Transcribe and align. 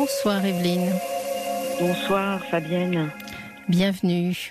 Bonsoir 0.00 0.42
Evelyne. 0.46 0.94
Bonsoir 1.78 2.42
Fabienne. 2.46 3.10
Bienvenue. 3.68 4.50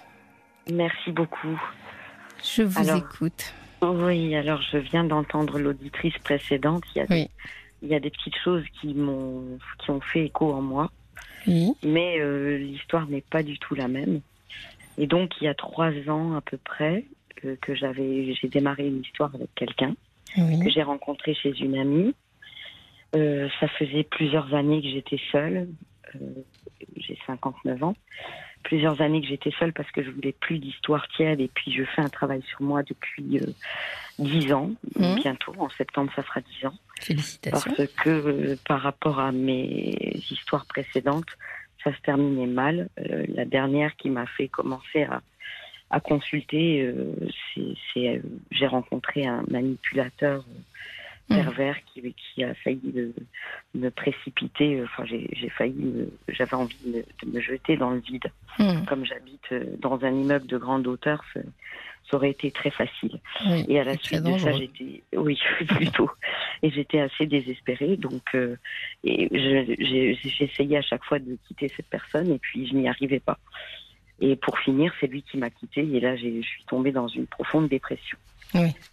Merci 0.71 1.11
beaucoup. 1.11 1.59
Je 2.43 2.61
vous 2.61 2.95
écoute. 2.95 3.55
Oui, 3.81 4.35
alors 4.35 4.61
je 4.61 4.77
viens 4.77 5.03
d'entendre 5.03 5.57
l'auditrice 5.57 6.15
précédente. 6.19 6.83
Il 6.93 6.99
y, 6.99 7.01
a 7.01 7.07
des, 7.07 7.29
il 7.81 7.89
y 7.89 7.95
a 7.95 7.99
des 7.99 8.11
petites 8.11 8.37
choses 8.43 8.63
qui 8.79 8.93
m'ont 8.93 9.57
qui 9.79 9.89
ont 9.89 10.01
fait 10.01 10.25
écho 10.25 10.53
en 10.53 10.61
moi. 10.61 10.91
Oui. 11.47 11.71
Mais 11.81 12.19
euh, 12.19 12.59
l'histoire 12.59 13.07
n'est 13.07 13.25
pas 13.27 13.41
du 13.41 13.57
tout 13.57 13.73
la 13.73 13.87
même. 13.87 14.21
Et 14.99 15.07
donc 15.07 15.31
il 15.41 15.45
y 15.45 15.47
a 15.47 15.55
trois 15.55 15.89
ans 16.09 16.35
à 16.35 16.41
peu 16.41 16.57
près 16.57 17.05
euh, 17.43 17.55
que 17.59 17.73
j'avais 17.73 18.35
j'ai 18.35 18.49
démarré 18.49 18.85
une 18.85 19.01
histoire 19.01 19.33
avec 19.33 19.49
quelqu'un 19.55 19.95
que 20.35 20.69
j'ai 20.69 20.83
rencontré 20.83 21.33
chez 21.33 21.57
une 21.57 21.75
amie. 21.75 22.13
Euh, 23.15 23.49
ça 23.59 23.67
faisait 23.67 24.03
plusieurs 24.03 24.53
années 24.53 24.81
que 24.81 24.89
j'étais 24.89 25.19
seule. 25.31 25.67
j'ai 26.95 27.17
59 27.25 27.83
ans 27.83 27.95
plusieurs 28.63 29.01
années 29.01 29.21
que 29.21 29.27
j'étais 29.27 29.51
seule 29.59 29.73
parce 29.73 29.89
que 29.91 30.03
je 30.03 30.11
voulais 30.11 30.33
plus 30.33 30.59
d'histoire 30.59 31.07
tiède 31.09 31.39
et 31.39 31.49
puis 31.53 31.71
je 31.71 31.83
fais 31.83 32.01
un 32.01 32.09
travail 32.09 32.41
sur 32.43 32.61
moi 32.61 32.83
depuis 32.83 33.39
euh, 33.39 33.45
dix 34.19 34.51
ans, 34.53 34.71
mmh. 34.95 35.15
bientôt, 35.15 35.53
en 35.57 35.69
septembre 35.69 36.11
ça 36.15 36.23
fera 36.23 36.41
dix 36.41 36.65
ans. 36.65 36.75
Félicitations. 36.99 37.71
Parce 37.75 37.91
que 37.93 38.09
euh, 38.09 38.55
par 38.67 38.81
rapport 38.81 39.19
à 39.19 39.31
mes 39.31 40.21
histoires 40.29 40.65
précédentes, 40.65 41.37
ça 41.83 41.93
se 41.95 42.01
terminait 42.01 42.47
mal. 42.47 42.89
Euh, 42.99 43.25
la 43.29 43.45
dernière 43.45 43.95
qui 43.95 44.09
m'a 44.09 44.25
fait 44.25 44.49
commencer 44.49 45.03
à, 45.03 45.21
à 45.89 45.99
consulter, 45.99 46.93
c'est 47.93 48.21
j'ai 48.51 48.67
rencontré 48.67 49.25
un 49.25 49.43
manipulateur. 49.49 50.43
Pervers 51.29 51.77
qui, 51.85 52.13
qui 52.13 52.43
a 52.43 52.53
failli 52.55 53.13
me, 53.75 53.89
précipiter. 53.91 54.83
Enfin, 54.83 55.05
j'ai 55.05 55.49
failli, 55.49 56.07
j'avais 56.27 56.55
envie 56.55 56.77
de, 56.85 57.05
me 57.31 57.39
jeter 57.39 57.77
dans 57.77 57.91
le 57.91 57.99
vide. 57.99 58.31
Mmh. 58.57 58.85
Comme 58.87 59.05
j'habite 59.05 59.51
euh, 59.51 59.63
dans 59.79 60.03
un 60.03 60.11
immeuble 60.11 60.47
de 60.47 60.57
grande 60.57 60.87
hauteur, 60.87 61.23
ça, 61.33 61.41
aurait 62.11 62.31
été 62.31 62.49
très 62.49 62.71
facile. 62.71 63.19
et 63.67 63.79
à 63.79 63.83
la 63.83 63.95
suite 63.95 64.23
de 64.23 64.35
ça, 64.39 64.51
j'étais, 64.51 65.03
oui, 65.15 65.39
plutôt. 65.67 66.09
Et 66.63 66.71
j'étais 66.71 66.99
assez 66.99 67.27
désespérée. 67.27 67.97
Donc, 67.97 68.23
euh, 68.33 68.55
et 69.03 69.29
j'ai 69.31 70.43
essayé 70.43 70.77
à 70.77 70.81
chaque 70.81 71.03
fois 71.03 71.19
de 71.19 71.37
quitter 71.47 71.71
cette 71.75 71.87
personne, 71.87 72.31
et 72.31 72.39
puis 72.39 72.67
je 72.67 72.73
n'y 72.73 72.89
arrivais 72.89 73.19
pas. 73.19 73.37
Et 74.21 74.35
pour 74.35 74.57
finir, 74.59 74.91
c'est 74.99 75.07
lui 75.07 75.21
qui 75.21 75.37
m'a 75.37 75.49
quitté, 75.49 75.81
et 75.81 75.99
là, 75.99 76.15
je 76.15 76.41
suis 76.41 76.63
tombée 76.65 76.91
dans 76.91 77.07
une 77.07 77.27
profonde 77.27 77.69
dépression. 77.69 78.17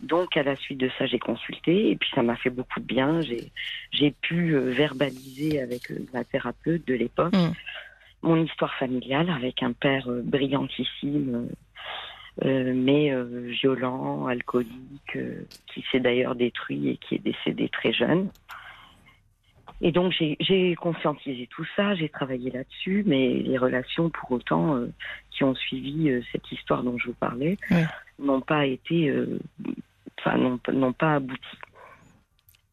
Donc, 0.01 0.37
à 0.37 0.43
la 0.43 0.57
suite 0.57 0.79
de 0.79 0.91
ça, 0.99 1.07
j'ai 1.07 1.19
consulté 1.19 1.91
et 1.91 1.97
puis 1.97 2.09
ça 2.15 2.23
m'a 2.23 2.37
fait 2.37 2.51
beaucoup 2.51 2.81
de 2.81 2.85
bien. 2.85 3.21
J'ai 3.91 4.11
pu 4.11 4.55
euh, 4.55 4.71
verbaliser 4.71 5.61
avec 5.61 5.91
euh, 5.91 6.07
ma 6.13 6.25
thérapeute 6.25 6.87
de 6.87 6.95
l'époque 6.95 7.35
mm. 7.35 7.53
mon 8.23 8.43
histoire 8.45 8.75
familiale 8.75 9.31
avec 9.31 9.63
un 9.63 9.73
père 9.73 10.09
euh, 10.09 10.23
brillantissime, 10.23 11.49
mais 12.45 13.11
violent, 13.47 14.27
alcoolique, 14.27 15.17
qui 15.73 15.85
s'est 15.91 16.01
d'ailleurs 16.01 16.35
détruit 16.35 16.91
et 16.91 16.97
qui 16.99 17.15
est 17.15 17.19
décédé 17.19 17.71
très 17.71 17.95
jeune. 17.95 18.29
Et 19.81 19.91
donc 19.91 20.13
j'ai 20.13 20.75
conscientisé 20.75 21.49
tout 21.51 21.65
ça, 21.77 21.95
j'ai 21.95 22.11
travaillé 22.11 22.51
là-dessus, 22.51 23.05
mais 23.07 23.31
les 23.31 23.57
relations 23.57 24.11
pour 24.11 24.33
autant 24.33 24.79
qui 25.31 25.45
ont 25.45 25.55
suivi 25.55 26.11
cette 26.31 26.53
histoire 26.53 26.83
dont 26.83 26.99
je 26.99 27.07
vous 27.07 27.15
parlais 27.15 27.57
n'ont 28.19 28.41
pas 28.41 28.67
été, 28.67 29.09
euh, 29.09 29.39
enfin, 30.19 30.37
n'ont 30.39 30.93
pas 30.93 31.15
abouti. 31.15 31.57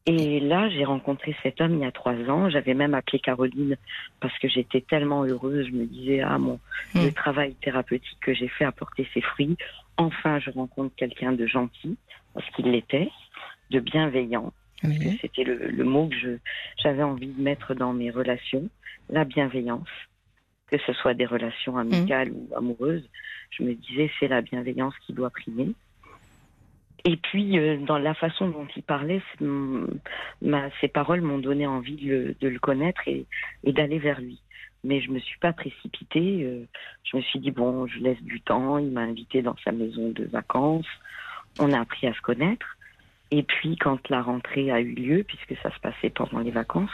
Et 0.06 0.38
là, 0.38 0.68
j'ai 0.68 0.84
rencontré 0.84 1.34
cet 1.42 1.62
homme 1.62 1.76
il 1.76 1.80
y 1.80 1.86
a 1.86 1.92
trois 1.92 2.14
ans. 2.28 2.50
J'avais 2.50 2.74
même 2.74 2.92
appelé 2.92 3.18
Caroline 3.20 3.76
parce 4.20 4.38
que 4.38 4.48
j'étais 4.48 4.82
tellement 4.82 5.24
heureuse. 5.24 5.66
Je 5.66 5.72
me 5.72 5.86
disais, 5.86 6.20
ah, 6.20 6.36
mon, 6.36 6.60
hmm. 6.94 7.04
le 7.06 7.12
travail 7.12 7.54
thérapeutique 7.54 8.18
que 8.20 8.34
j'ai 8.34 8.48
fait 8.48 8.66
a 8.66 8.72
porté 8.72 9.08
ses 9.14 9.22
fruits. 9.22 9.56
Enfin, 9.96 10.40
je 10.40 10.50
rencontre 10.50 10.94
quelqu'un 10.96 11.32
de 11.32 11.46
gentil, 11.46 11.96
parce 12.34 12.48
qu'il 12.50 12.70
l'était, 12.70 13.10
de 13.70 13.80
bienveillant. 13.80 14.52
C'était 15.22 15.44
le, 15.44 15.70
le, 15.70 15.84
mot 15.84 16.08
que 16.08 16.38
j'avais 16.82 17.02
envie 17.02 17.28
de 17.28 17.40
mettre 17.40 17.72
dans 17.74 17.94
mes 17.94 18.10
relations, 18.10 18.68
la 19.08 19.24
bienveillance 19.24 19.88
que 20.78 20.92
ce 20.92 20.92
soit 20.92 21.14
des 21.14 21.26
relations 21.26 21.76
amicales 21.76 22.30
mmh. 22.30 22.36
ou 22.36 22.56
amoureuses, 22.56 23.08
je 23.50 23.62
me 23.62 23.74
disais 23.74 24.10
c'est 24.18 24.28
la 24.28 24.42
bienveillance 24.42 24.94
qui 25.06 25.12
doit 25.12 25.30
primer. 25.30 25.72
Et 27.04 27.16
puis, 27.16 27.58
euh, 27.58 27.76
dans 27.76 27.98
la 27.98 28.14
façon 28.14 28.48
dont 28.48 28.66
il 28.74 28.82
parlait, 28.82 29.20
ma, 30.40 30.70
ses 30.80 30.88
paroles 30.88 31.20
m'ont 31.20 31.38
donné 31.38 31.66
envie 31.66 31.96
de 31.96 32.48
le, 32.48 32.58
connaître 32.58 33.02
et, 33.06 33.26
d'aller 33.62 33.98
vers 33.98 34.20
lui. 34.20 34.40
Mais 34.84 35.00
je 35.00 35.10
me 35.10 35.18
suis 35.18 35.38
pas 35.38 35.52
précipitée. 35.52 36.44
Euh, 36.44 36.66
je 37.04 37.18
me 37.18 37.22
suis 37.22 37.38
dit 37.40 37.50
bon, 37.50 37.86
je 37.86 37.98
laisse 37.98 38.22
du 38.22 38.40
temps. 38.40 38.78
Il 38.78 38.90
m'a 38.90 39.02
invité 39.02 39.42
dans 39.42 39.56
sa 39.64 39.72
maison 39.72 40.10
de 40.10 40.24
vacances. 40.24 40.88
On 41.58 41.72
a 41.72 41.80
appris 41.80 42.06
à 42.06 42.14
se 42.14 42.20
connaître. 42.20 42.78
Et 43.30 43.42
puis, 43.42 43.76
quand 43.76 44.08
la 44.08 44.22
rentrée 44.22 44.70
a 44.70 44.80
eu 44.80 44.94
lieu, 44.94 45.24
puisque 45.24 45.60
ça 45.62 45.70
se 45.74 45.80
passait 45.80 46.10
pendant 46.10 46.38
les 46.38 46.50
vacances, 46.50 46.90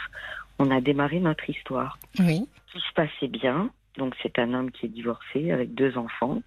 on 0.59 0.71
a 0.71 0.81
démarré 0.81 1.19
notre 1.19 1.49
histoire. 1.49 1.97
Oui 2.19 2.47
tout 2.71 2.79
se 2.79 2.93
passait 2.93 3.27
bien. 3.27 3.71
Donc 3.97 4.15
c'est 4.21 4.39
un 4.39 4.53
homme 4.53 4.71
qui 4.71 4.85
est 4.85 4.89
divorcé 4.89 5.51
avec 5.51 5.73
deux 5.73 5.97
enfants, 5.97 6.41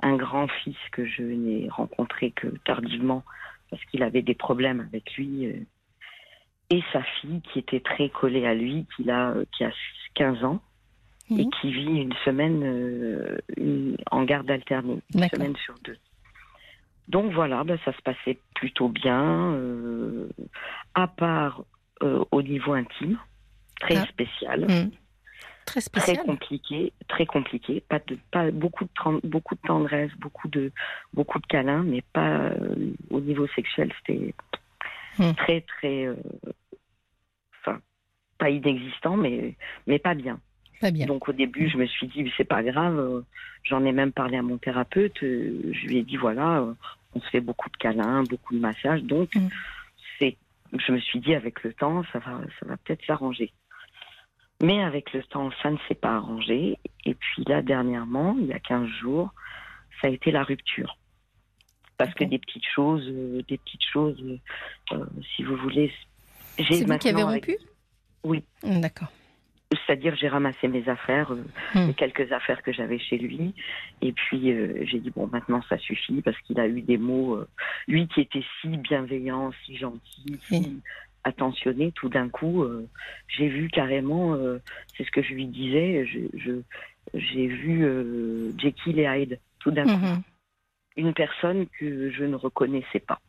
un 0.00 0.16
grand-fils 0.16 0.76
que 0.90 1.06
je 1.06 1.22
n'ai 1.22 1.68
rencontré 1.68 2.30
que 2.30 2.48
tardivement 2.64 3.22
parce 3.70 3.84
qu'il 3.86 4.02
avait 4.02 4.22
des 4.22 4.34
problèmes 4.34 4.80
avec 4.80 5.14
lui, 5.14 5.46
euh, 5.46 5.54
et 6.70 6.82
sa 6.92 7.02
fille 7.02 7.40
qui 7.52 7.58
était 7.58 7.80
très 7.80 8.08
collée 8.08 8.46
à 8.46 8.54
lui, 8.54 8.86
qui 8.96 9.10
a, 9.10 9.34
qui 9.56 9.64
a 9.64 9.70
15 10.14 10.44
ans 10.44 10.62
et 11.30 11.46
qui 11.60 11.72
vit 11.72 12.00
une 12.00 12.12
semaine 12.24 12.62
euh, 12.62 13.96
en 14.10 14.24
garde 14.24 14.50
alternée, 14.50 15.00
une 15.14 15.28
semaine 15.28 15.56
sur 15.56 15.74
deux. 15.84 15.96
Donc 17.08 17.32
voilà, 17.32 17.64
ben, 17.64 17.78
ça 17.84 17.92
se 17.92 18.02
passait 18.02 18.38
plutôt 18.54 18.88
bien, 18.88 19.52
euh, 19.54 20.28
à 20.94 21.06
part 21.06 21.64
au 22.30 22.42
niveau 22.42 22.72
intime, 22.72 23.18
très 23.80 23.96
ah. 23.96 24.06
spécial. 24.06 24.66
Mmh. 24.68 24.90
Très 25.64 25.80
Très 25.80 26.16
compliqué, 26.16 26.92
très 27.08 27.24
compliqué. 27.24 27.82
Pas 27.88 28.00
de, 28.06 28.18
pas 28.30 28.50
beaucoup 28.50 28.84
de 28.84 29.26
beaucoup 29.26 29.54
de 29.54 29.60
tendresse, 29.60 30.10
beaucoup 30.18 30.48
de, 30.48 30.72
beaucoup 31.14 31.38
de 31.38 31.46
câlins, 31.46 31.84
mais 31.84 32.02
pas 32.12 32.48
euh, 32.50 32.92
au 33.10 33.20
niveau 33.20 33.46
sexuel. 33.48 33.92
C'était 33.98 34.34
hmm. 35.18 35.32
très, 35.34 35.60
très, 35.60 36.06
euh, 36.06 36.16
enfin, 37.60 37.80
pas 38.38 38.50
inexistant, 38.50 39.16
mais, 39.16 39.54
mais 39.86 39.98
pas 39.98 40.14
bien. 40.14 40.40
Donc 41.06 41.28
au 41.28 41.32
début, 41.32 41.68
je 41.68 41.78
me 41.78 41.86
suis 41.86 42.08
dit, 42.08 42.30
c'est 42.36 42.44
pas 42.44 42.64
grave. 42.64 42.98
Euh, 42.98 43.20
j'en 43.62 43.84
ai 43.84 43.92
même 43.92 44.10
parlé 44.10 44.36
à 44.36 44.42
mon 44.42 44.58
thérapeute. 44.58 45.18
je 45.20 45.86
lui 45.86 45.98
ai 45.98 46.02
dit, 46.02 46.16
voilà, 46.16 46.66
on 47.14 47.20
se 47.20 47.30
fait 47.30 47.40
beaucoup 47.40 47.70
de 47.70 47.76
câlins, 47.76 48.24
beaucoup 48.24 48.54
de 48.54 48.60
massages. 48.60 49.04
Donc, 49.04 49.36
hmm. 49.36 49.48
Je 50.78 50.92
me 50.92 50.98
suis 50.98 51.20
dit, 51.20 51.34
avec 51.34 51.62
le 51.62 51.72
temps, 51.72 52.02
ça 52.12 52.18
va, 52.18 52.40
ça 52.58 52.66
va 52.66 52.76
peut-être 52.78 53.04
s'arranger. 53.06 53.52
Mais 54.62 54.82
avec 54.82 55.12
le 55.12 55.22
temps, 55.24 55.50
ça 55.62 55.70
ne 55.70 55.76
s'est 55.88 55.94
pas 55.94 56.16
arrangé. 56.16 56.78
Et 57.04 57.14
puis 57.14 57.44
là, 57.46 57.62
dernièrement, 57.62 58.36
il 58.38 58.46
y 58.46 58.52
a 58.52 58.60
15 58.60 58.88
jours, 59.00 59.30
ça 60.00 60.06
a 60.06 60.10
été 60.10 60.30
la 60.30 60.44
rupture. 60.44 60.96
Parce 61.98 62.14
que 62.14 62.24
des 62.24 62.38
petites 62.38 62.66
choses, 62.74 63.06
euh, 63.08 63.42
des 63.48 63.58
petites 63.58 63.84
choses, 63.92 64.20
euh, 64.22 64.38
euh, 64.92 65.04
si 65.36 65.42
vous 65.42 65.56
voulez. 65.56 65.92
C'est 66.56 66.84
vous 66.84 66.98
qui 66.98 67.08
avez 67.08 67.22
rompu? 67.22 67.56
Oui. 68.24 68.44
D'accord. 68.62 69.08
C'est-à-dire, 69.86 70.14
j'ai 70.16 70.28
ramassé 70.28 70.68
mes 70.68 70.88
affaires, 70.88 71.32
hmm. 71.74 71.86
les 71.86 71.94
quelques 71.94 72.30
affaires 72.32 72.62
que 72.62 72.72
j'avais 72.72 72.98
chez 72.98 73.18
lui. 73.18 73.54
Et 74.00 74.12
puis, 74.12 74.54
j'ai 74.86 74.98
dit, 74.98 75.10
bon, 75.10 75.28
maintenant, 75.28 75.62
ça 75.68 75.78
suffit, 75.78 76.20
parce 76.22 76.38
qu'il 76.40 76.60
a 76.60 76.66
eu 76.66 76.82
des 76.82 76.98
mots, 76.98 77.38
lui 77.88 78.06
qui 78.08 78.20
était 78.20 78.44
si 78.60 78.68
bienveillant, 78.68 79.50
si 79.64 79.76
gentil, 79.76 80.38
si 80.42 80.82
attentionné, 81.24 81.92
tout 81.92 82.08
d'un 82.08 82.28
coup, 82.28 82.62
euh, 82.62 82.88
j'ai 83.28 83.48
vu 83.48 83.68
carrément, 83.68 84.34
euh, 84.34 84.58
c'est 84.96 85.04
ce 85.04 85.10
que 85.10 85.22
je 85.22 85.34
lui 85.34 85.46
disais, 85.46 86.06
je, 86.06 86.60
j'ai 87.14 87.46
vu 87.46 87.84
euh, 87.84 88.52
Jekyll 88.58 88.98
et 88.98 89.04
Hyde, 89.04 89.40
tout 89.60 89.70
d'un 89.70 89.84
coup. 89.84 90.04
Mhm. 90.04 90.22
Une 90.96 91.14
personne 91.14 91.66
que 91.78 92.10
je 92.10 92.24
ne 92.24 92.34
reconnaissais 92.34 93.00
pas. 93.00 93.20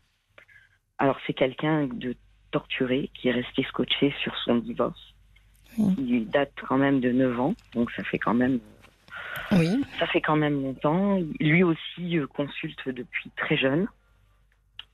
Alors 0.97 1.17
c'est 1.25 1.33
quelqu'un 1.33 1.87
de 1.87 2.15
torturé 2.51 3.09
qui 3.13 3.29
est 3.29 3.31
resté 3.31 3.63
scotché 3.63 4.13
sur 4.21 4.35
son 4.39 4.55
divorce. 4.55 5.12
Il 5.77 6.27
date 6.29 6.53
quand 6.67 6.77
même 6.77 6.99
de 6.99 7.11
9 7.11 7.39
ans, 7.39 7.55
donc 7.73 7.91
ça 7.91 8.03
fait 8.03 8.19
quand 8.19 8.33
même 8.33 8.59
oui. 9.51 9.83
Ça 9.99 10.07
fait 10.07 10.21
quand 10.21 10.35
même 10.35 10.61
longtemps. 10.63 11.19
Lui 11.39 11.63
aussi 11.63 12.17
consulte 12.33 12.87
depuis 12.87 13.29
très 13.35 13.55
jeune. 13.57 13.87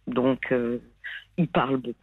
Donc, 0.07 0.53
il 1.37 1.47
parle 1.47 1.77
beaucoup 1.77 1.95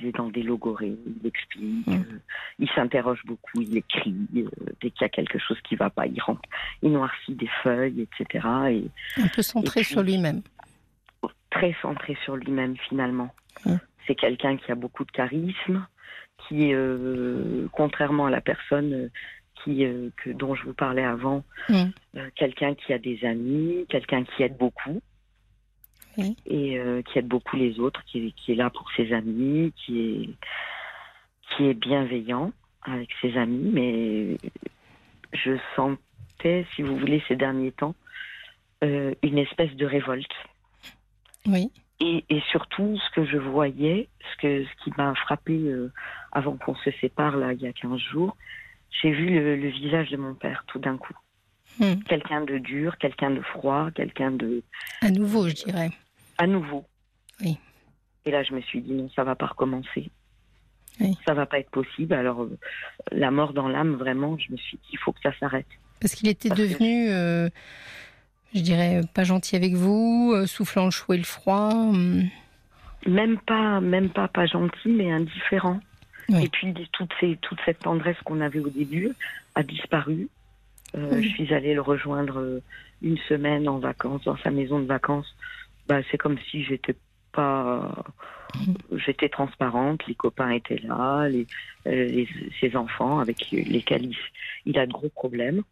il 0.00 0.06
est 0.06 0.12
dans 0.12 0.28
des 0.28 0.42
logorées, 0.42 0.96
il 1.06 1.26
explique, 1.26 1.86
mm. 1.86 1.92
euh, 1.92 2.18
il 2.58 2.68
s'interroge 2.70 3.20
beaucoup, 3.24 3.60
il 3.60 3.76
écrit, 3.76 4.14
euh, 4.36 4.48
dès 4.80 4.90
qu'il 4.90 5.02
y 5.02 5.04
a 5.04 5.08
quelque 5.08 5.38
chose 5.38 5.58
qui 5.62 5.74
ne 5.74 5.78
va 5.78 5.90
pas, 5.90 6.06
il 6.06 6.20
rentre, 6.20 6.42
il 6.82 6.92
noircit 6.92 7.34
des 7.34 7.48
feuilles, 7.62 8.00
etc. 8.00 8.46
Et, 8.70 8.84
Un 9.16 9.28
peu 9.28 9.42
centré 9.42 9.82
sur 9.82 10.02
lui-même. 10.02 10.42
Très 11.50 11.74
centré 11.80 12.16
sur 12.24 12.36
lui-même 12.36 12.76
finalement. 12.88 13.34
Mm. 13.64 13.76
C'est 14.06 14.14
quelqu'un 14.14 14.56
qui 14.56 14.70
a 14.70 14.74
beaucoup 14.74 15.04
de 15.04 15.10
charisme, 15.10 15.86
qui, 16.38 16.74
euh, 16.74 17.66
contrairement 17.72 18.26
à 18.26 18.30
la 18.30 18.40
personne 18.40 19.10
qui, 19.62 19.86
que, 20.16 20.30
dont 20.30 20.54
je 20.54 20.64
vous 20.64 20.74
parlais 20.74 21.04
avant, 21.04 21.42
quelqu'un 22.34 22.74
qui 22.74 22.92
a 22.92 22.98
des 22.98 23.24
amis, 23.24 23.86
quelqu'un 23.88 24.24
qui 24.24 24.42
aide 24.42 24.56
beaucoup. 24.58 25.00
Et 26.18 26.78
qui 27.06 27.18
aide 27.18 27.26
beaucoup 27.26 27.56
les 27.56 27.80
autres, 27.80 28.04
qui, 28.04 28.32
qui 28.34 28.52
est 28.52 28.56
là 28.56 28.70
pour 28.70 28.88
ses 28.92 29.12
amis, 29.12 29.72
qui 29.76 30.00
est, 30.00 30.30
qui 31.56 31.64
est 31.66 31.74
bienveillant 31.74 32.52
avec 32.84 33.08
ses 33.20 33.36
amis, 33.36 33.70
mais 33.72 34.36
je 35.32 35.56
sentais, 35.74 36.66
si 36.74 36.82
vous 36.82 36.96
voulez, 36.96 37.22
ces 37.28 37.36
derniers 37.36 37.72
temps, 37.72 37.94
euh, 38.82 39.14
une 39.22 39.38
espèce 39.38 39.74
de 39.74 39.86
révolte. 39.86 40.34
Oui. 41.46 41.70
Et, 42.00 42.24
et, 42.28 42.40
surtout, 42.50 42.98
ce 42.98 43.14
que 43.14 43.24
je 43.24 43.36
voyais, 43.36 44.08
ce, 44.20 44.42
que, 44.42 44.64
ce 44.64 44.84
qui 44.84 44.92
m'a 44.98 45.14
frappé 45.14 45.52
euh, 45.52 45.92
avant 46.32 46.56
qu'on 46.56 46.74
se 46.74 46.90
sépare, 47.00 47.36
là, 47.36 47.52
il 47.52 47.60
y 47.60 47.66
a 47.66 47.72
15 47.72 47.98
jours, 47.98 48.36
j'ai 49.02 49.12
vu 49.12 49.30
le, 49.30 49.56
le, 49.56 49.68
visage 49.68 50.10
de 50.10 50.16
mon 50.16 50.34
père 50.34 50.64
tout 50.66 50.78
d'un 50.78 50.96
coup. 50.96 51.14
Hmm. 51.78 52.02
Quelqu'un 52.08 52.42
de 52.42 52.58
dur, 52.58 52.98
quelqu'un 52.98 53.30
de 53.30 53.40
froid, 53.40 53.90
quelqu'un 53.94 54.32
de... 54.32 54.62
À 55.02 55.10
nouveau, 55.10 55.48
je 55.48 55.54
dirais. 55.54 55.90
À 56.38 56.46
nouveau. 56.46 56.84
Oui. 57.40 57.58
Et 58.24 58.30
là, 58.30 58.42
je 58.42 58.54
me 58.54 58.60
suis 58.60 58.80
dit, 58.80 58.92
non, 58.92 59.08
ça 59.14 59.24
va 59.24 59.34
pas 59.34 59.46
recommencer. 59.46 60.10
Oui. 61.00 61.16
Ça 61.26 61.34
va 61.34 61.46
pas 61.46 61.58
être 61.58 61.70
possible. 61.70 62.14
Alors, 62.14 62.42
euh, 62.42 62.58
la 63.12 63.30
mort 63.30 63.52
dans 63.52 63.68
l'âme, 63.68 63.94
vraiment, 63.94 64.38
je 64.38 64.52
me 64.52 64.56
suis 64.56 64.78
dit, 64.78 64.90
il 64.92 64.98
faut 64.98 65.12
que 65.12 65.20
ça 65.22 65.32
s'arrête. 65.38 65.66
Parce 66.00 66.14
qu'il 66.14 66.28
était 66.28 66.48
Parce 66.48 66.60
devenu, 66.60 67.08
euh, 67.10 67.48
je 68.54 68.60
dirais, 68.60 69.00
pas 69.14 69.24
gentil 69.24 69.56
avec 69.56 69.74
vous, 69.74 70.32
euh, 70.34 70.46
soufflant 70.46 70.86
le 70.86 70.90
chaud 70.90 71.12
et 71.12 71.18
le 71.18 71.24
froid. 71.24 71.70
hum. 71.74 72.24
Même 73.06 73.36
pas, 73.38 73.80
même 73.80 74.08
pas, 74.08 74.28
pas 74.28 74.46
gentil, 74.46 74.88
mais 74.88 75.10
indifférent. 75.12 75.78
Oui. 76.30 76.44
Et 76.44 76.48
puis, 76.48 76.72
toute, 76.92 77.10
ces, 77.20 77.36
toute 77.42 77.58
cette 77.66 77.80
tendresse 77.80 78.16
qu'on 78.24 78.40
avait 78.40 78.60
au 78.60 78.70
début 78.70 79.10
a 79.54 79.62
disparu. 79.62 80.28
Euh, 80.96 81.10
Oui. 81.12 81.24
Je 81.24 81.28
suis 81.34 81.52
allée 81.52 81.74
le 81.74 81.82
rejoindre 81.82 82.38
euh, 82.38 82.62
une 83.02 83.18
semaine 83.28 83.68
en 83.68 83.78
vacances, 83.78 84.24
dans 84.24 84.38
sa 84.38 84.50
maison 84.50 84.78
de 84.78 84.86
vacances. 84.86 85.36
Bah, 85.86 85.98
c'est 86.10 86.16
comme 86.16 86.38
si 86.50 86.64
j'étais 86.64 86.94
pas. 87.32 87.92
J'étais 89.04 89.28
transparente, 89.28 90.06
les 90.06 90.14
copains 90.14 90.50
étaient 90.50 90.80
là, 90.84 91.28
les, 91.28 91.46
euh, 91.88 92.06
les- 92.06 92.28
ses 92.60 92.76
enfants 92.76 93.18
avec 93.18 93.50
lesquels 93.50 94.04
il, 94.06 94.16
il 94.64 94.78
a 94.78 94.86
de 94.86 94.92
gros 94.92 95.08
problèmes. 95.08 95.62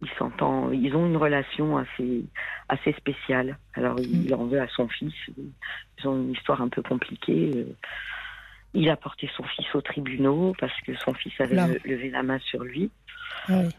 Il 0.00 0.08
s'entend, 0.18 0.70
ils 0.70 0.94
ont 0.94 1.06
une 1.06 1.16
relation 1.16 1.76
assez, 1.76 2.24
assez 2.68 2.92
spéciale. 2.92 3.58
Alors 3.74 3.98
il 4.00 4.32
en 4.34 4.46
veut 4.46 4.60
à 4.60 4.68
son 4.68 4.88
fils. 4.88 5.14
Ils 5.36 6.06
ont 6.08 6.16
une 6.16 6.32
histoire 6.32 6.62
un 6.62 6.68
peu 6.68 6.82
compliquée. 6.82 7.50
Euh, 7.56 7.64
Il 8.74 8.88
a 8.90 8.96
porté 8.96 9.28
son 9.36 9.42
fils 9.44 9.66
au 9.74 9.80
tribunal 9.80 10.52
parce 10.60 10.78
que 10.82 10.94
son 10.98 11.14
fils 11.14 11.32
avait 11.40 11.56
le- 11.68 11.80
levé 11.84 12.10
la 12.10 12.22
main 12.22 12.38
sur 12.38 12.62
lui. 12.62 12.90
Ah 13.48 13.58
oui. 13.58 13.70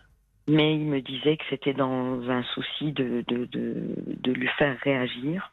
Mais 0.47 0.73
il 0.75 0.85
me 0.85 0.99
disait 0.99 1.37
que 1.37 1.43
c'était 1.49 1.73
dans 1.75 2.27
un 2.29 2.43
souci 2.43 2.91
de, 2.91 3.23
de, 3.27 3.45
de, 3.45 3.75
de 4.07 4.31
lui 4.33 4.47
faire 4.57 4.77
réagir. 4.79 5.51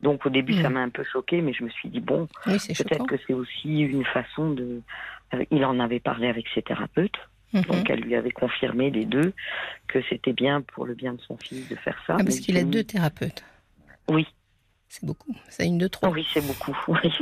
Donc 0.00 0.24
au 0.26 0.30
début, 0.30 0.54
ça 0.54 0.68
Mhm. 0.68 0.74
m'a 0.74 0.80
un 0.82 0.88
peu 0.90 1.04
choqué, 1.04 1.42
mais 1.42 1.52
je 1.52 1.64
me 1.64 1.70
suis 1.70 1.88
dit, 1.90 2.00
bon, 2.00 2.28
Oui, 2.46 2.58
peut-être 2.76 3.06
que 3.06 3.16
c'est 3.26 3.34
aussi 3.34 3.80
une 3.80 4.04
façon 4.06 4.50
de... 4.52 4.80
Il 5.50 5.64
en 5.64 5.78
avait 5.80 6.00
parlé 6.00 6.28
avec 6.28 6.46
ses 6.54 6.62
thérapeutes, 6.62 7.18
Mhm. 7.52 7.62
donc 7.64 7.90
elle 7.90 8.00
lui 8.00 8.14
avait 8.14 8.30
confirmé 8.30 8.90
les 8.90 9.04
deux 9.04 9.32
que 9.88 10.00
c'était 10.08 10.32
bien 10.32 10.60
pour 10.62 10.86
le 10.86 10.94
bien 10.94 11.12
de 11.14 11.20
son 11.20 11.36
fils 11.36 11.68
de 11.68 11.76
faire 11.76 11.96
ça. 12.06 12.16
Ah, 12.18 12.24
parce 12.24 12.40
qu'il 12.40 12.56
a 12.56 12.64
deux 12.64 12.84
thérapeutes. 12.84 13.44
Oui, 14.08 14.26
C'est 14.88 15.04
beaucoup. 15.06 15.34
C'est 15.48 15.66
une 15.66 15.78
de 15.78 15.86
trop. 15.88 16.08
Oh 16.08 16.12
oui, 16.12 16.26
c'est 16.32 16.40
beaucoup. 16.40 16.76
oui. 16.88 17.12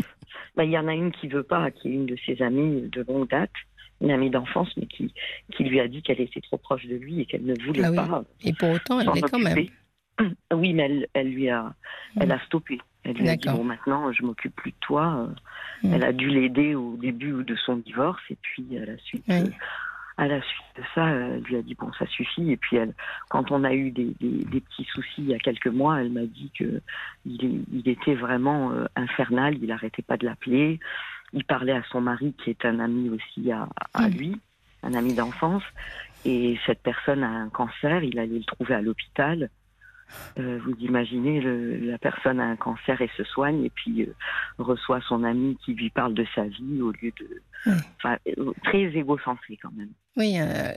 Bah, 0.56 0.64
Il 0.64 0.70
y 0.70 0.78
en 0.78 0.88
a 0.88 0.94
une 0.94 1.12
qui 1.12 1.28
veut 1.28 1.42
pas, 1.42 1.70
qui 1.70 1.88
est 1.88 1.92
une 1.92 2.06
de 2.06 2.16
ses 2.26 2.42
amies 2.42 2.82
de 2.90 3.02
longue 3.08 3.28
date, 3.28 3.50
une 4.00 4.10
amie 4.10 4.30
d'enfance, 4.30 4.68
mais 4.76 4.86
qui, 4.86 5.12
qui 5.52 5.64
lui 5.64 5.78
a 5.80 5.86
dit 5.88 6.02
qu'elle 6.02 6.20
était 6.20 6.40
trop 6.40 6.56
proche 6.56 6.86
de 6.86 6.96
lui 6.96 7.20
et 7.20 7.26
qu'elle 7.26 7.44
ne 7.44 7.54
voulait 7.64 7.82
Ah 7.84 7.90
oui. 7.90 7.96
pas 7.96 8.24
Et 8.42 8.52
pour 8.52 8.70
autant, 8.70 9.00
elle 9.00 9.08
l'est 9.14 9.20
quand 9.22 9.38
même. 9.38 9.66
Oui, 10.52 10.74
mais 10.74 10.82
elle, 10.84 11.06
elle 11.14 11.30
lui 11.32 11.48
a, 11.48 11.72
elle 12.20 12.28
Mm. 12.28 12.32
a 12.32 12.40
stoppé. 12.44 12.78
Elle 13.04 13.16
lui 13.16 13.28
a 13.30 13.36
dit 13.36 13.48
bon 13.48 13.64
maintenant 13.64 14.12
je 14.12 14.22
m'occupe 14.22 14.54
plus 14.54 14.72
de 14.72 14.76
toi. 14.80 15.30
Mm. 15.82 15.94
Elle 15.94 16.04
a 16.04 16.12
dû 16.12 16.28
l'aider 16.28 16.74
au 16.74 16.96
début 16.98 17.32
de 17.44 17.56
son 17.56 17.76
divorce 17.76 18.20
et 18.28 18.36
puis 18.42 18.66
à 18.76 18.84
la 18.84 18.98
suite, 18.98 19.24
Oui. 19.28 19.36
euh, 19.36 19.44
à 20.16 20.26
la 20.26 20.40
suite 20.42 20.66
de 20.76 20.82
ça, 20.94 21.06
euh, 21.06 21.36
elle 21.36 21.42
lui 21.44 21.56
a 21.56 21.62
dit 21.62 21.74
bon 21.74 21.90
ça 21.98 22.06
suffit. 22.06 22.52
Et 22.52 22.56
puis 22.56 22.76
elle, 22.76 22.94
quand 23.28 23.50
on 23.50 23.64
a 23.64 23.72
eu 23.72 23.90
des, 23.90 24.14
des, 24.20 24.44
des 24.44 24.60
petits 24.60 24.84
soucis 24.84 25.18
il 25.18 25.28
y 25.28 25.34
a 25.34 25.38
quelques 25.38 25.66
mois, 25.68 26.00
elle 26.00 26.10
m'a 26.10 26.26
dit 26.26 26.50
que 26.58 26.80
il, 27.26 27.64
était 27.86 28.14
vraiment 28.14 28.72
euh, 28.72 28.86
infernal. 28.96 29.56
Il 29.62 29.72
arrêtait 29.72 30.02
pas 30.02 30.16
de 30.16 30.26
l'appeler. 30.26 30.78
Il 31.32 31.44
parlait 31.44 31.72
à 31.72 31.82
son 31.90 32.00
mari 32.00 32.34
qui 32.42 32.50
est 32.50 32.64
un 32.64 32.80
ami 32.80 33.08
aussi 33.10 33.50
à, 33.52 33.68
à 33.94 34.08
Mm. 34.08 34.12
lui, 34.12 34.40
un 34.82 34.94
ami 34.94 35.14
d'enfance. 35.14 35.62
Et 36.24 36.58
cette 36.66 36.82
personne 36.82 37.22
a 37.22 37.28
un 37.28 37.48
cancer. 37.48 38.02
Il 38.04 38.18
allait 38.18 38.38
le 38.38 38.44
trouver 38.44 38.74
à 38.74 38.82
l'hôpital. 38.82 39.48
Euh, 40.38 40.58
vous 40.64 40.74
imaginez, 40.80 41.40
le- 41.40 41.76
la 41.78 41.98
personne 41.98 42.40
a 42.40 42.44
un 42.44 42.56
cancer 42.56 43.00
et 43.00 43.10
se 43.16 43.24
soigne 43.24 43.64
et 43.64 43.70
puis 43.70 44.02
euh, 44.02 44.14
reçoit 44.58 45.00
son 45.08 45.24
ami 45.24 45.56
qui 45.64 45.74
lui 45.74 45.90
parle 45.90 46.14
de 46.14 46.24
sa 46.34 46.44
vie 46.44 46.80
au 46.82 46.92
lieu 46.92 47.12
de... 47.20 47.42
Enfin, 47.98 48.16
euh, 48.38 48.52
très 48.64 48.84
égocentré 48.96 49.58
quand 49.60 49.72
même. 49.76 49.90
Oui, 50.16 50.36
euh, 50.40 50.72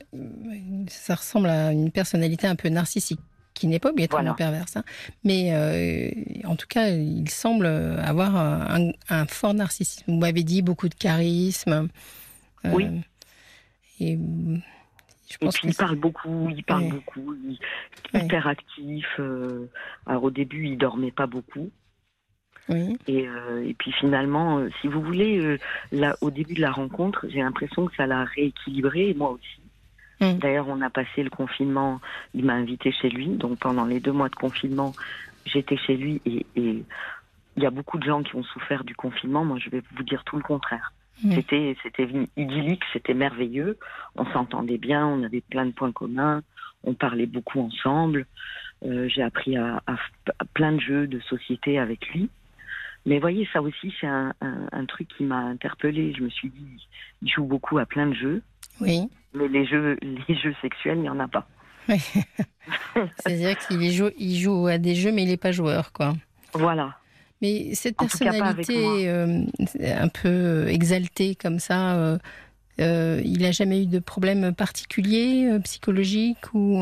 ça 0.87 1.15
ressemble 1.15 1.47
à 1.49 1.71
une 1.71 1.91
personnalité 1.91 2.45
un 2.47 2.55
peu 2.55 2.69
narcissique, 2.69 3.19
qui 3.53 3.67
n'est 3.67 3.79
pas 3.79 3.89
obligatoirement 3.91 4.33
Voilà. 4.35 4.51
perverse. 4.51 4.77
hein. 4.77 4.83
Mais 5.23 5.51
en 6.45 6.55
tout 6.55 6.67
cas, 6.67 6.89
il 6.89 7.29
semble 7.29 7.65
avoir 7.67 8.35
un, 8.35 8.91
un 9.09 9.25
fort 9.27 9.53
narcissisme. 9.53 10.11
Vous 10.11 10.17
m'avez 10.19 10.43
dit 10.43 10.61
beaucoup 10.61 10.89
de 10.89 10.95
charisme. 10.95 11.87
Oui. 12.65 12.87
Et 13.99 14.17
je 15.33 15.37
Et 15.41 15.45
pense 15.45 15.57
puis 15.57 15.67
que 15.67 15.73
il 15.73 15.75
parle 15.75 15.95
beaucoup, 15.95 16.49
il 16.49 16.63
parle 16.63 16.89
beaucoup, 16.89 17.35
il 17.45 17.57
Ouais. 18.13 18.25
hyper 18.25 18.47
actif. 18.47 19.07
euh, 19.19 19.67
alors 20.05 20.23
au 20.25 20.31
début, 20.31 20.67
il 20.67 20.77
dormait 20.77 21.11
pas 21.11 21.25
beaucoup. 21.27 21.69
oui, 22.69 22.97
Et, 23.07 23.27
euh, 23.27 23.67
et 23.67 23.73
puis 23.73 23.91
finalement, 23.91 24.59
euh, 24.59 24.69
si 24.79 24.87
vous 24.87 25.01
voulez, 25.01 25.57
là, 25.91 26.15
au 26.21 26.29
début 26.31 26.53
de 26.53 26.61
la 26.61 26.71
rencontre, 26.71 27.25
j'ai 27.29 27.39
l'impression 27.41 27.85
que 27.87 27.95
ça 27.95 28.05
l'a 28.05 28.23
rééquilibré, 28.23 29.09
et 29.09 29.13
moi 29.13 29.31
aussi. 29.31 29.59
Mm. 30.21 30.37
D'ailleurs, 30.39 30.67
on 30.69 30.79
a 30.81 30.89
passé 30.89 31.23
le 31.23 31.29
confinement, 31.29 31.99
il 32.33 32.45
m'a 32.45 32.53
invité 32.53 32.91
chez 32.91 33.09
lui, 33.09 33.27
donc 33.27 33.59
pendant 33.59 33.85
les 33.85 33.99
deux 33.99 34.11
mois 34.13 34.29
de 34.29 34.35
confinement, 34.35 34.93
j'étais 35.45 35.75
chez 35.77 35.97
lui, 35.97 36.21
et 36.25 36.45
et 36.55 36.83
il 37.57 37.61
y 37.61 37.65
a 37.65 37.71
beaucoup 37.71 37.97
de 37.99 38.03
gens 38.03 38.23
qui 38.23 38.35
ont 38.35 38.43
souffert 38.43 38.83
du 38.83 38.95
confinement, 38.95 39.43
moi 39.45 39.57
je 39.59 39.69
vais 39.69 39.81
vous 39.95 40.03
dire 40.03 40.23
tout 40.23 40.37
le 40.37 40.43
contraire. 40.43 40.93
Mm. 41.23 41.31
C'était 41.35 41.75
c'était 41.83 42.07
idyllique, 42.37 42.83
c'était 42.93 43.13
merveilleux, 43.13 43.77
on 44.15 44.25
s'entendait 44.33 44.77
bien, 44.77 45.05
on 45.05 45.23
avait 45.23 45.41
plein 45.41 45.65
de 45.65 45.71
points 45.71 45.91
communs, 45.91 46.41
on 46.83 46.93
parlait 46.93 47.25
beaucoup 47.27 47.59
ensemble, 47.61 48.25
euh, 48.85 49.07
j'ai 49.09 49.21
appris 49.21 49.55
à, 49.57 49.81
à 49.85 49.93
f- 49.93 50.31
à 50.39 50.45
plein 50.53 50.71
de 50.73 50.79
jeux 50.81 51.07
de 51.07 51.19
société 51.21 51.77
avec 51.79 52.07
lui. 52.09 52.29
Mais 53.05 53.19
voyez, 53.19 53.47
ça 53.53 53.61
aussi, 53.61 53.93
c'est 53.99 54.07
un, 54.07 54.33
un, 54.41 54.67
un 54.71 54.85
truc 54.85 55.07
qui 55.17 55.23
m'a 55.25 55.37
interpellée. 55.39 56.13
Je 56.17 56.23
me 56.23 56.29
suis 56.29 56.49
dit, 56.49 56.87
il 57.21 57.29
joue 57.29 57.43
beaucoup 57.43 57.77
à 57.77 57.85
plein 57.85 58.07
de 58.07 58.13
jeux, 58.13 58.41
oui. 58.79 59.09
mais 59.33 59.47
les 59.49 59.65
jeux, 59.65 59.97
les 60.01 60.35
jeux 60.35 60.55
sexuels, 60.61 60.97
il 60.97 61.01
n'y 61.01 61.09
en 61.09 61.19
a 61.19 61.27
pas. 61.27 61.45
C'est-à-dire 63.19 63.57
qu'il 63.59 63.83
est 63.83 63.91
jou- 63.91 64.11
il 64.17 64.37
joue 64.37 64.67
à 64.67 64.77
des 64.77 64.95
jeux, 64.95 65.11
mais 65.11 65.23
il 65.23 65.29
n'est 65.29 65.37
pas 65.37 65.51
joueur, 65.51 65.91
quoi. 65.91 66.13
Voilà. 66.53 66.97
Mais 67.43 67.75
cette 67.75 68.01
En 68.01 68.05
personnalité 68.05 69.09
euh, 69.09 69.43
un 69.83 70.07
peu 70.07 70.65
exaltée 70.69 71.35
comme 71.35 71.59
ça, 71.59 71.97
euh, 71.97 72.17
euh, 72.79 73.21
il 73.25 73.41
n'a 73.41 73.51
jamais 73.51 73.83
eu 73.83 73.85
de 73.85 73.99
problème 73.99 74.55
particulier 74.55 75.49
psychologique 75.65 76.53
ou 76.53 76.81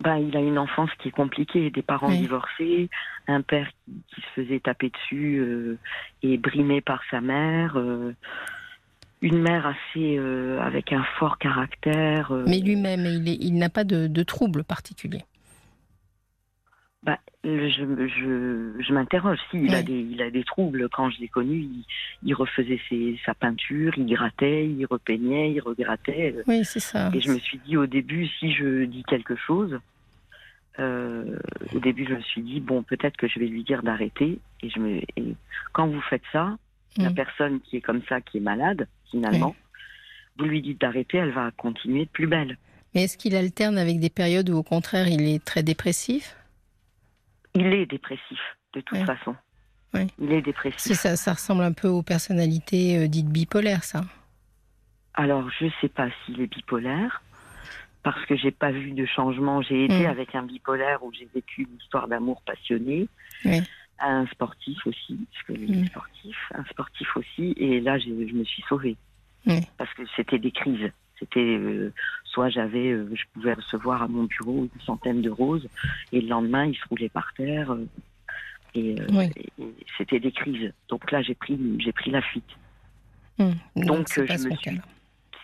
Ben, 0.00 0.16
il 0.18 0.36
a 0.36 0.40
une 0.40 0.58
enfance 0.58 0.90
qui 1.00 1.08
est 1.08 1.12
compliquée, 1.12 1.70
des 1.70 1.80
parents 1.80 2.10
Oui. 2.10 2.18
divorcés, 2.18 2.90
un 3.26 3.40
père 3.40 3.68
qui, 3.86 4.20
se 4.20 4.42
faisait 4.42 4.60
taper 4.60 4.90
dessus 4.90 5.38
euh, 5.38 5.78
et 6.22 6.36
brimé 6.36 6.82
par 6.82 7.00
sa 7.10 7.22
mère, 7.22 7.78
euh, 7.78 8.14
une 9.22 9.40
mère 9.40 9.66
assez 9.66 10.18
euh, 10.18 10.60
avec 10.60 10.92
un 10.92 11.04
fort 11.18 11.38
caractère. 11.38 12.30
mais 12.46 12.60
lui-même, 12.60 13.06
il, 13.24 13.56
n'a 13.56 13.70
pas 13.70 13.84
de, 13.84 14.08
de 14.08 14.22
trouble 14.22 14.62
particulier. 14.62 15.22
Bah, 17.04 17.18
je, 17.44 17.48
je, 18.08 18.82
je 18.82 18.92
m'interroge. 18.92 19.38
Si, 19.50 19.58
il, 19.58 19.74
a 19.74 19.82
des, 19.82 20.00
il 20.00 20.20
a 20.20 20.30
des 20.30 20.42
troubles. 20.44 20.88
Quand 20.90 21.10
je 21.10 21.20
l'ai 21.20 21.28
connu, 21.28 21.58
il, 21.60 21.84
il 22.24 22.34
refaisait 22.34 22.80
ses, 22.88 23.18
sa 23.24 23.34
peinture, 23.34 23.92
il 23.96 24.06
grattait, 24.06 24.66
il 24.66 24.84
repeignait, 24.84 25.52
il 25.52 25.60
regrattait. 25.60 26.34
Oui, 26.46 26.64
c'est 26.64 26.80
ça. 26.80 27.10
Et 27.14 27.20
je 27.20 27.30
me 27.30 27.38
suis 27.38 27.58
dit 27.66 27.76
au 27.76 27.86
début, 27.86 28.26
si 28.40 28.52
je 28.52 28.84
dis 28.84 29.04
quelque 29.04 29.36
chose, 29.36 29.78
euh, 30.80 31.38
au 31.74 31.78
début, 31.78 32.04
je 32.08 32.14
me 32.14 32.20
suis 32.22 32.42
dit, 32.42 32.60
bon, 32.60 32.82
peut-être 32.82 33.16
que 33.16 33.28
je 33.28 33.38
vais 33.38 33.46
lui 33.46 33.62
dire 33.64 33.82
d'arrêter. 33.82 34.38
Et, 34.62 34.70
je 34.70 34.78
me, 34.80 34.96
et 35.16 35.34
quand 35.72 35.86
vous 35.86 36.00
faites 36.02 36.22
ça, 36.32 36.56
la 36.96 37.10
Mm. 37.10 37.14
personne 37.14 37.60
qui 37.60 37.76
est 37.76 37.80
comme 37.80 38.02
ça, 38.08 38.20
qui 38.20 38.38
est 38.38 38.40
malade, 38.40 38.88
finalement, 39.10 39.54
vous 40.36 40.46
lui 40.46 40.62
dites 40.62 40.80
d'arrêter, 40.80 41.18
elle 41.18 41.30
va 41.30 41.50
continuer 41.56 42.06
de 42.06 42.10
plus 42.10 42.26
belle. 42.26 42.58
Mais 42.94 43.04
est-ce 43.04 43.16
qu'il 43.16 43.36
alterne 43.36 43.78
avec 43.78 44.00
des 44.00 44.10
périodes 44.10 44.50
où, 44.50 44.56
au 44.56 44.62
contraire, 44.64 45.06
il 45.08 45.22
est 45.28 45.44
très 45.44 45.62
dépressif? 45.62 46.34
Il 47.54 47.66
est 47.66 47.86
dépressif, 47.86 48.38
de 48.74 48.80
toute 48.80 48.98
Oui. 48.98 49.04
façon. 49.04 49.34
Il 50.18 50.32
est 50.32 50.42
dépressif. 50.42 50.92
Ça, 50.92 51.16
ça 51.16 51.32
ressemble 51.32 51.62
un 51.64 51.72
peu 51.72 51.88
aux 51.88 52.02
personnalités 52.02 52.98
euh, 52.98 53.08
dites 53.08 53.28
bipolaires, 53.28 53.84
ça. 53.84 54.02
Alors, 55.14 55.48
je 55.58 55.64
ne 55.64 55.70
sais 55.80 55.88
pas 55.88 56.08
s'il 56.24 56.40
est 56.40 56.46
bipolaire, 56.46 57.22
parce 58.02 58.24
que 58.26 58.36
j'ai 58.36 58.50
pas 58.52 58.70
vu 58.70 58.92
de 58.92 59.06
changement. 59.06 59.62
J'ai 59.62 59.86
été 59.86 60.06
Mm. 60.06 60.10
avec 60.10 60.34
un 60.34 60.42
bipolaire 60.42 61.02
où 61.02 61.12
j'ai 61.12 61.28
vécu 61.34 61.62
une 61.62 61.76
histoire 61.80 62.06
d'amour 62.06 62.42
passionné. 62.42 63.08
Oui. 63.44 63.60
Un 63.98 64.26
sportif 64.26 64.78
aussi, 64.86 65.18
parce 65.32 65.46
que 65.46 65.52
lui 65.54 65.70
Mm. 65.70 65.84
est 65.84 65.86
sportif, 65.88 66.36
un 66.54 66.64
sportif 66.66 67.16
aussi, 67.16 67.54
et 67.56 67.80
là 67.80 67.98
je 67.98 68.08
me 68.10 68.44
suis 68.44 68.62
sauvée. 68.68 68.96
Parce 69.78 69.92
que 69.94 70.02
c'était 70.14 70.38
des 70.38 70.52
crises. 70.52 70.92
C'était 71.18 71.40
euh, 71.58 71.92
soit 72.24 72.48
j'avais, 72.48 72.90
euh, 72.92 73.08
je 73.14 73.24
pouvais 73.32 73.52
recevoir 73.54 74.02
à 74.02 74.08
mon 74.08 74.24
bureau 74.24 74.68
une 74.72 74.80
centaine 74.82 75.20
de 75.22 75.30
roses, 75.30 75.68
et 76.12 76.20
le 76.20 76.28
lendemain 76.28 76.66
il 76.66 76.76
se 76.76 76.86
roulait 76.88 77.08
par 77.08 77.32
terre, 77.34 77.72
euh, 77.72 77.86
et, 78.74 78.94
Oui. 79.10 79.30
et- 79.36 79.62
et 79.62 79.74
c'était 79.96 80.20
des 80.20 80.32
crises. 80.32 80.72
Donc 80.88 81.10
là 81.10 81.22
j'ai 81.22 81.34
pris, 81.34 81.58
j'ai 81.78 81.92
pris 81.92 82.10
la 82.10 82.22
fuite. 82.22 82.50
Hum. 83.40 83.54
Donc, 83.76 84.08
je 84.14 84.20
me 84.48 84.56
suis-. 84.56 84.80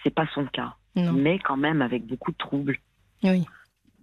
C'est 0.02 0.10
pas 0.14 0.26
son 0.34 0.46
cas, 0.46 0.74
Non. 0.96 1.12
mais 1.12 1.38
quand 1.38 1.56
même 1.56 1.80
avec 1.80 2.04
beaucoup 2.06 2.32
de 2.32 2.36
troubles. 2.36 2.78
Oui. 3.22 3.44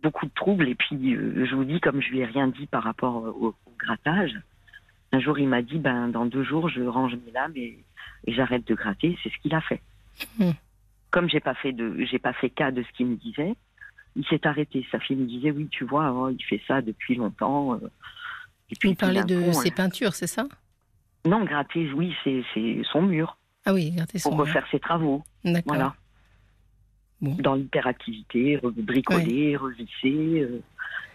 beaucoup 0.02 0.26
de 0.26 0.32
troubles. 0.34 0.68
Et 0.68 0.74
puis, 0.74 0.98
je 1.14 1.54
vous 1.56 1.64
dis, 1.64 1.80
comme 1.80 2.02
je 2.02 2.10
lui 2.10 2.20
ai 2.22 2.26
rien 2.26 2.48
dit 2.48 2.66
par 2.66 2.82
rapport 2.84 3.18
au, 3.18 3.50
au 3.50 3.74
grattage, 3.78 4.36
un 5.12 5.20
jour, 5.20 5.38
il 5.38 5.48
m'a 5.48 5.62
dit, 5.62 5.78
ben, 5.78 6.08
dans 6.08 6.26
deux 6.26 6.44
jours, 6.44 6.70
je 6.70 6.82
range 6.82 7.16
mes 7.24 7.32
lames 7.32 7.52
et, 7.56 7.78
et 8.26 8.34
j'arrête 8.34 8.66
de 8.68 8.74
gratter. 8.74 9.16
C'est 9.22 9.30
ce 9.30 9.38
qu'il 9.44 9.54
a 9.54 9.62
fait. 9.62 9.80
Hmm. 10.40 10.52
Comme 11.12 11.30
j'ai 11.30 11.40
pas 11.40 11.54
fait 11.56 11.74
de, 11.74 12.04
j'ai 12.10 12.20
pas 12.20 12.34
fait 12.34 12.50
cas 12.50 12.72
de 12.72 12.84
ce 12.84 12.88
qu'il 12.98 13.06
me 13.08 13.16
disait, 13.16 13.54
il 14.16 14.26
s'est 14.26 14.46
arrêté. 14.48 14.86
Sa 14.92 15.00
fille 15.00 15.16
me 15.18 15.26
disait, 15.28 15.52
oui, 15.52 15.68
tu 15.70 15.86
vois, 15.86 16.12
oh, 16.12 16.30
il 16.30 16.44
fait 16.44 16.62
ça 16.68 16.82
depuis 16.82 17.16
longtemps. 17.16 17.76
euh. 17.76 17.92
Et 18.70 18.76
Puis 18.80 18.90
il 18.92 18.96
parlait 18.96 19.24
de 19.24 19.52
ses 19.52 19.70
euh, 19.70 19.76
peintures, 19.76 20.14
c'est 20.14 20.28
ça? 20.28 20.48
Non, 21.26 21.44
gratter, 21.44 21.92
oui, 21.94 22.16
c'est, 22.24 22.44
c'est 22.54 22.82
son 22.92 23.02
mur 23.04 23.38
Ah 23.66 23.74
oui, 23.74 23.92
regardez 23.92 24.18
son. 24.20 24.30
pour 24.30 24.40
refaire 24.40 24.66
ses 24.72 24.80
travaux. 24.80 25.24
D'accord. 25.44 25.64
Voilà. 25.68 25.96
Bon. 27.22 27.36
Dans 27.36 27.54
l'hyperactivité, 27.54 28.60
bricoler, 28.64 29.56
revisser, 29.56 30.42
euh, 30.42 30.62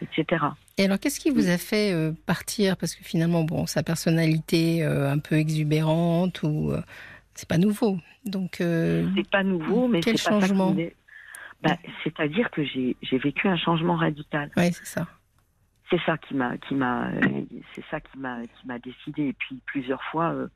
etc. 0.02 0.44
Et 0.78 0.84
alors, 0.84 1.00
qu'est-ce 1.00 1.18
qui 1.18 1.30
vous 1.30 1.48
a 1.48 1.58
fait 1.58 1.92
euh, 1.92 2.12
partir? 2.26 2.76
Parce 2.76 2.94
que 2.94 3.02
finalement, 3.02 3.42
bon, 3.42 3.66
sa 3.66 3.82
personnalité 3.82 4.84
euh, 4.84 5.10
un 5.10 5.18
peu 5.18 5.34
exubérante 5.34 6.42
ou 6.44 6.72
c'est 7.36 7.48
pas 7.48 7.58
nouveau. 7.58 7.98
Donc, 8.24 8.60
euh, 8.60 9.08
C'est 9.16 9.30
pas 9.30 9.42
nouveau, 9.44 9.86
mais 9.88 10.00
Quel 10.00 10.14
pas 10.16 10.30
changement 10.40 10.72
me- 10.72 10.90
Bah, 11.62 11.76
C'est-à-dire 12.04 12.50
que 12.50 12.64
j'ai 12.64 12.96
j'ai 13.02 13.18
vécu 13.18 13.46
un 13.48 13.56
changement 13.56 13.94
radical. 13.96 14.50
ouais, 14.56 14.72
c'est 14.72 14.86
ça. 14.86 15.06
C'est 15.88 16.00
ça 16.04 16.18
qui 16.18 16.34
m'a 16.34 16.58
qui 16.58 16.74
m'a 16.74 17.10
c'est 17.74 17.84
ça 17.92 18.00
qui 18.00 18.18
m'a 18.18 18.42
qui 18.42 18.66
m'a 18.66 18.78
décidé. 18.80 19.28
Et 19.28 19.32
puis 19.32 19.60
plusieurs 19.66 20.02
fois, 20.10 20.32
euh, 20.32 20.48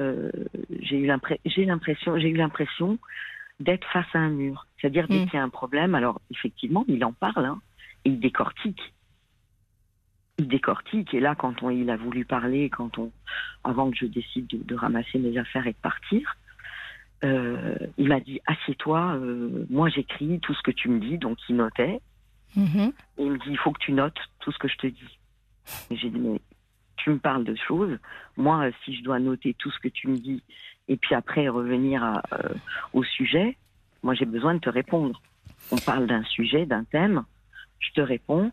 euh, 0.00 0.30
j'ai 0.80 0.98
eu 0.98 1.06
l'impression 1.06 1.40
j'ai 1.46 1.64
l'impression 1.64 2.18
j'ai 2.18 2.28
eu 2.28 2.36
l'impression 2.36 2.98
d'être 3.60 3.86
face 3.92 4.06
à 4.14 4.18
un 4.18 4.30
mur. 4.30 4.66
C'est-à-dire 4.80 5.06
dès 5.06 5.18
qu'il 5.26 5.34
y 5.34 5.36
a 5.38 5.44
un 5.44 5.48
problème, 5.48 5.94
alors 5.94 6.20
effectivement, 6.32 6.84
il 6.88 7.04
en 7.04 7.12
parle 7.12 7.44
hein, 7.46 7.60
et 8.04 8.10
il 8.10 8.18
décortique. 8.18 8.92
Il 10.38 10.48
décortique 10.48 11.14
et 11.14 11.20
là, 11.20 11.34
quand 11.34 11.62
on, 11.62 11.70
il 11.70 11.90
a 11.90 11.96
voulu 11.96 12.24
parler, 12.24 12.68
quand 12.68 12.98
on, 12.98 13.12
avant 13.62 13.90
que 13.90 13.96
je 13.96 14.06
décide 14.06 14.46
de, 14.48 14.58
de 14.62 14.74
ramasser 14.74 15.18
mes 15.18 15.38
affaires 15.38 15.66
et 15.66 15.72
de 15.72 15.78
partir, 15.78 16.36
euh, 17.24 17.76
il 17.96 18.08
m'a 18.08 18.20
dit 18.20 18.40
assieds-toi, 18.46 19.16
euh, 19.16 19.64
moi 19.70 19.88
j'écris 19.88 20.40
tout 20.40 20.54
ce 20.54 20.62
que 20.62 20.70
tu 20.70 20.88
me 20.88 20.98
dis, 20.98 21.18
donc 21.18 21.38
il 21.48 21.56
notait. 21.56 22.00
Mhm. 22.56 22.92
Et 23.18 23.24
il 23.24 23.32
me 23.32 23.38
dit, 23.38 23.50
il 23.50 23.58
faut 23.58 23.72
que 23.72 23.80
tu 23.80 23.92
notes 23.92 24.18
tout 24.40 24.52
ce 24.52 24.58
que 24.58 24.68
je 24.68 24.76
te 24.76 24.86
dis. 24.86 25.18
Et 25.90 25.96
j'ai 25.96 26.10
dit, 26.10 26.18
mais 26.18 26.40
tu 26.96 27.10
me 27.10 27.18
parles 27.18 27.44
de 27.44 27.54
choses. 27.54 27.98
Moi, 28.36 28.66
euh, 28.66 28.72
si 28.84 28.96
je 28.96 29.02
dois 29.02 29.18
noter 29.18 29.54
tout 29.54 29.70
ce 29.70 29.78
que 29.78 29.88
tu 29.88 30.08
me 30.08 30.18
dis 30.18 30.42
et 30.88 30.96
puis 30.96 31.14
après 31.14 31.48
revenir 31.48 32.02
à, 32.04 32.22
euh, 32.32 32.54
au 32.92 33.02
sujet, 33.02 33.56
moi 34.02 34.14
j'ai 34.14 34.26
besoin 34.26 34.54
de 34.54 34.60
te 34.60 34.68
répondre. 34.68 35.20
On 35.70 35.78
parle 35.78 36.06
d'un 36.06 36.24
sujet, 36.24 36.66
d'un 36.66 36.84
thème, 36.84 37.24
je 37.80 37.90
te 37.92 38.00
réponds. 38.00 38.52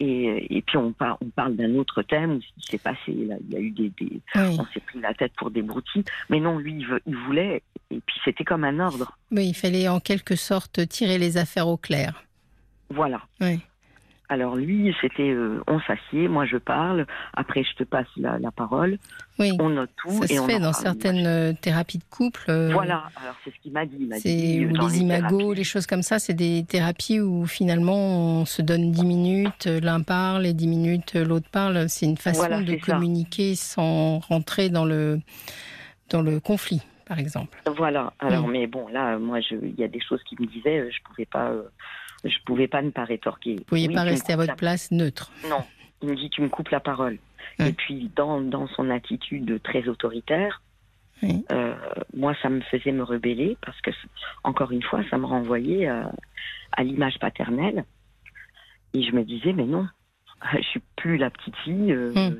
Et, 0.00 0.56
et 0.56 0.62
puis 0.62 0.76
on, 0.76 0.92
par- 0.92 1.18
on 1.20 1.26
parle 1.30 1.56
d'un 1.56 1.74
autre 1.74 2.02
thème 2.02 2.32
où 2.34 2.40
ce 2.40 2.46
qui 2.60 2.70
s'est 2.70 2.78
passé. 2.78 3.12
Là, 3.12 3.34
il 3.48 3.52
y 3.52 3.56
a 3.56 3.60
eu 3.60 3.70
des, 3.70 3.90
des- 4.00 4.20
Oui. 4.36 4.56
on 4.58 4.64
s'est 4.72 4.80
pris 4.80 5.00
la 5.00 5.12
tête 5.14 5.32
pour 5.36 5.50
des 5.50 5.62
broutilles. 5.62 6.04
Mais 6.30 6.38
non, 6.38 6.58
lui, 6.58 6.74
il, 6.78 6.86
veut- 6.86 7.02
il 7.06 7.16
voulait. 7.16 7.62
Et 7.90 8.00
puis 8.06 8.16
c'était 8.24 8.44
comme 8.44 8.64
un 8.64 8.78
ordre. 8.78 9.16
Oui, 9.32 9.48
il 9.48 9.54
fallait 9.54 9.88
en 9.88 9.98
quelque 9.98 10.36
sorte 10.36 10.86
tirer 10.88 11.18
les 11.18 11.36
affaires 11.36 11.66
au 11.68 11.76
clair. 11.76 12.22
Voilà. 12.90 13.20
Oui. 13.40 13.58
Alors 14.30 14.56
lui, 14.56 14.94
c'était 15.00 15.30
euh, 15.30 15.62
on 15.66 15.80
s'assied, 15.80 16.28
moi 16.28 16.44
je 16.44 16.58
parle, 16.58 17.06
après 17.32 17.64
je 17.64 17.74
te 17.76 17.84
passe 17.84 18.06
la, 18.16 18.38
la 18.38 18.50
parole, 18.50 18.98
Oui. 19.38 19.52
on 19.58 19.70
note 19.70 19.88
tout 19.96 20.10
Ça 20.10 20.24
et 20.26 20.36
se 20.36 20.40
on 20.40 20.46
fait 20.46 20.58
dans 20.58 20.72
parle. 20.72 20.82
certaines 20.82 21.26
euh, 21.26 21.52
thérapies 21.58 21.96
de 21.98 22.04
couple. 22.10 22.44
euh, 22.50 22.70
Voilà, 22.72 23.04
alors 23.22 23.34
c'est 23.42 23.50
ce 23.54 23.58
qu'il 23.62 23.72
m'a 23.72 23.86
dit. 23.86 23.96
Il 23.98 24.08
m'a 24.08 24.16
C'est 24.18 24.28
dit 24.28 24.64
euh, 24.64 24.68
ou 24.68 24.72
les 24.74 24.88
les 24.88 25.00
imagos, 25.00 25.38
thérapies. 25.38 25.54
les 25.58 25.64
choses 25.64 25.86
comme 25.86 26.02
ça, 26.02 26.18
c'est 26.18 26.34
des 26.34 26.62
thérapies 26.68 27.20
où 27.22 27.46
finalement 27.46 28.40
on 28.40 28.44
se 28.44 28.60
donne 28.60 28.90
10 28.92 29.04
minutes, 29.06 29.64
l'un 29.66 30.02
parle 30.02 30.44
et 30.44 30.52
10 30.52 30.66
minutes 30.68 31.14
l'autre 31.14 31.48
parle. 31.50 31.88
C'est 31.88 32.04
une 32.04 32.18
façon 32.18 32.40
Voilà, 32.40 32.60
de 32.62 32.76
ça. 32.78 32.92
communiquer 32.92 33.54
sans 33.54 34.18
rentrer 34.18 34.68
dans 34.68 34.84
le 34.84 35.20
dans 36.10 36.20
le 36.22 36.38
conflit, 36.40 36.82
par 37.06 37.18
exemple. 37.18 37.58
Voilà. 37.78 38.12
Alors 38.18 38.46
Mm. 38.46 38.50
mais 38.52 38.66
bon 38.66 38.88
là, 38.88 39.18
moi 39.18 39.38
il 39.50 39.74
y 39.78 39.84
a 39.84 39.88
des 39.88 40.00
choses 40.00 40.22
qui 40.28 40.36
me 40.38 40.46
disaient, 40.46 40.90
je 40.90 40.98
pouvais 41.02 41.26
pas, 41.26 41.48
euh, 41.50 41.62
je 42.24 42.36
pouvais 42.44 42.68
pas 42.68 42.82
ne 42.82 42.90
pas 42.90 43.04
rétorquer. 43.04 43.56
Vous 43.56 43.64
pouviez 43.64 43.88
Oui, 43.88 43.94
pas 43.94 44.02
rester 44.02 44.32
à 44.32 44.36
votre 44.36 44.56
place 44.56 44.90
neutre. 44.90 45.30
Non, 45.48 45.64
il 46.02 46.08
me 46.10 46.16
dit 46.16 46.30
tu 46.30 46.42
me 46.42 46.48
coupes 46.48 46.70
la 46.70 46.80
parole. 46.80 47.18
Et 47.60 47.72
puis 47.72 48.10
dans 48.14 48.40
dans 48.40 48.68
son 48.68 48.88
attitude 48.90 49.60
très 49.62 49.88
autoritaire, 49.88 50.62
Oui. 51.22 51.44
euh, 51.50 51.74
moi 52.14 52.34
ça 52.42 52.48
me 52.48 52.60
faisait 52.60 52.92
me 52.92 53.02
rebeller 53.02 53.56
parce 53.64 53.80
que 53.80 53.90
encore 54.44 54.70
une 54.70 54.82
fois 54.82 55.02
ça 55.10 55.18
me 55.18 55.26
renvoyait 55.26 55.86
à, 55.88 56.12
à 56.72 56.84
l'image 56.84 57.18
paternelle 57.18 57.84
et 58.94 59.02
je 59.02 59.10
me 59.12 59.24
disais 59.24 59.52
mais 59.52 59.64
non 59.64 59.88
je 60.56 60.62
suis 60.62 60.82
plus 60.96 61.16
la 61.16 61.30
petite 61.30 61.56
fille 61.64 61.92
euh, 61.92 62.12
Hmm. 62.14 62.36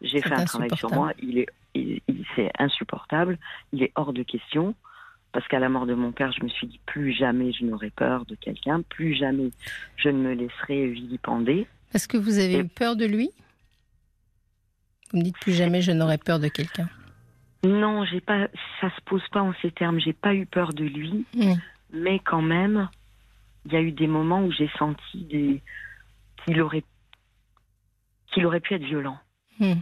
j'ai 0.00 0.22
fait 0.22 0.32
un 0.32 0.44
travail 0.46 0.70
sur 0.76 0.90
moi 0.92 1.12
il 1.20 1.38
est 1.40 1.46
il, 1.74 2.00
il- 2.08 2.24
c'est 2.34 2.50
insupportable 2.58 3.38
il 3.74 3.82
est 3.82 3.92
hors 3.94 4.12
de 4.14 4.22
question 4.22 4.74
parce 5.32 5.46
qu'à 5.48 5.58
la 5.58 5.68
mort 5.68 5.86
de 5.86 5.94
mon 5.94 6.12
père, 6.12 6.30
je 6.32 6.42
me 6.44 6.48
suis 6.48 6.66
dit 6.66 6.80
plus 6.86 7.12
jamais 7.12 7.52
je 7.52 7.64
n'aurai 7.64 7.90
peur 7.90 8.24
de 8.26 8.34
quelqu'un, 8.34 8.82
plus 8.82 9.14
jamais 9.14 9.50
je 9.96 10.08
ne 10.10 10.18
me 10.18 10.34
laisserai 10.34 10.88
vilipender. 10.88 11.66
Parce 11.92 12.06
que 12.06 12.16
vous 12.16 12.38
avez 12.38 12.54
Et- 12.54 12.58
eu 12.60 12.68
peur 12.68 12.96
de 12.96 13.04
lui? 13.06 13.30
Vous 15.12 15.18
me 15.18 15.24
dites 15.24 15.38
plus 15.38 15.52
jamais 15.52 15.82
je 15.82 15.92
n'aurai 15.92 16.18
peur 16.18 16.38
de 16.38 16.48
quelqu'un. 16.48 16.88
Non, 17.64 18.04
j'ai 18.04 18.20
pas, 18.20 18.48
ça 18.80 18.90
se 18.90 19.00
pose 19.04 19.22
pas 19.30 19.40
en 19.42 19.52
ces 19.62 19.70
termes. 19.70 20.00
J'ai 20.00 20.12
pas 20.14 20.34
eu 20.34 20.46
peur 20.46 20.72
de 20.72 20.84
lui, 20.84 21.24
Oui. 21.34 21.54
mais 21.92 22.18
quand 22.18 22.42
même, 22.42 22.88
il 23.66 23.72
y 23.72 23.76
a 23.76 23.80
eu 23.80 23.92
des 23.92 24.06
moments 24.08 24.44
où 24.44 24.50
j'ai 24.50 24.68
senti 24.78 25.18
des... 25.24 25.62
qu'il 26.44 26.60
aurait 26.60 26.84
qu'il 28.32 28.46
aurait 28.46 28.60
pu 28.60 28.74
être 28.74 28.82
violent. 28.84 29.18
Hmm. 29.60 29.74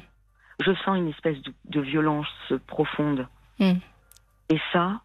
Je 0.61 0.73
sens 0.85 0.99
une 0.99 1.09
espèce 1.09 1.40
de, 1.42 1.54
de 1.66 1.80
violence 1.80 2.26
profonde. 2.66 3.28
Hmm. 3.61 3.75
Et 4.50 4.59
ça, 4.73 5.00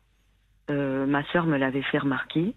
euh, 0.69 1.05
ma 1.05 1.23
sœur 1.31 1.45
me 1.45 1.57
l'avait 1.57 1.81
fait 1.83 1.99
remarquer. 1.99 2.53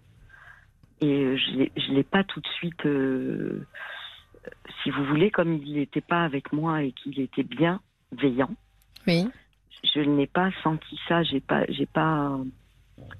Et 1.01 1.37
je 1.37 1.65
je 1.77 1.91
l'ai 1.93 2.03
pas 2.03 2.23
tout 2.25 2.41
de 2.41 2.47
suite, 2.47 2.85
euh, 2.85 3.65
si 4.83 4.89
vous 4.89 5.05
voulez, 5.05 5.31
comme 5.31 5.53
il 5.63 5.75
n'était 5.75 6.01
pas 6.01 6.23
avec 6.23 6.51
moi 6.51 6.83
et 6.83 6.91
qu'il 6.91 7.19
était 7.21 7.43
bien 7.43 7.79
veillant, 8.11 8.53
Oui. 9.07 9.27
je 9.93 10.01
n'ai 10.01 10.27
pas 10.27 10.49
senti 10.63 10.99
ça. 11.07 11.23
J'ai 11.23 11.39
pas, 11.39 11.63
j'ai 11.69 11.85
pas, 11.85 12.37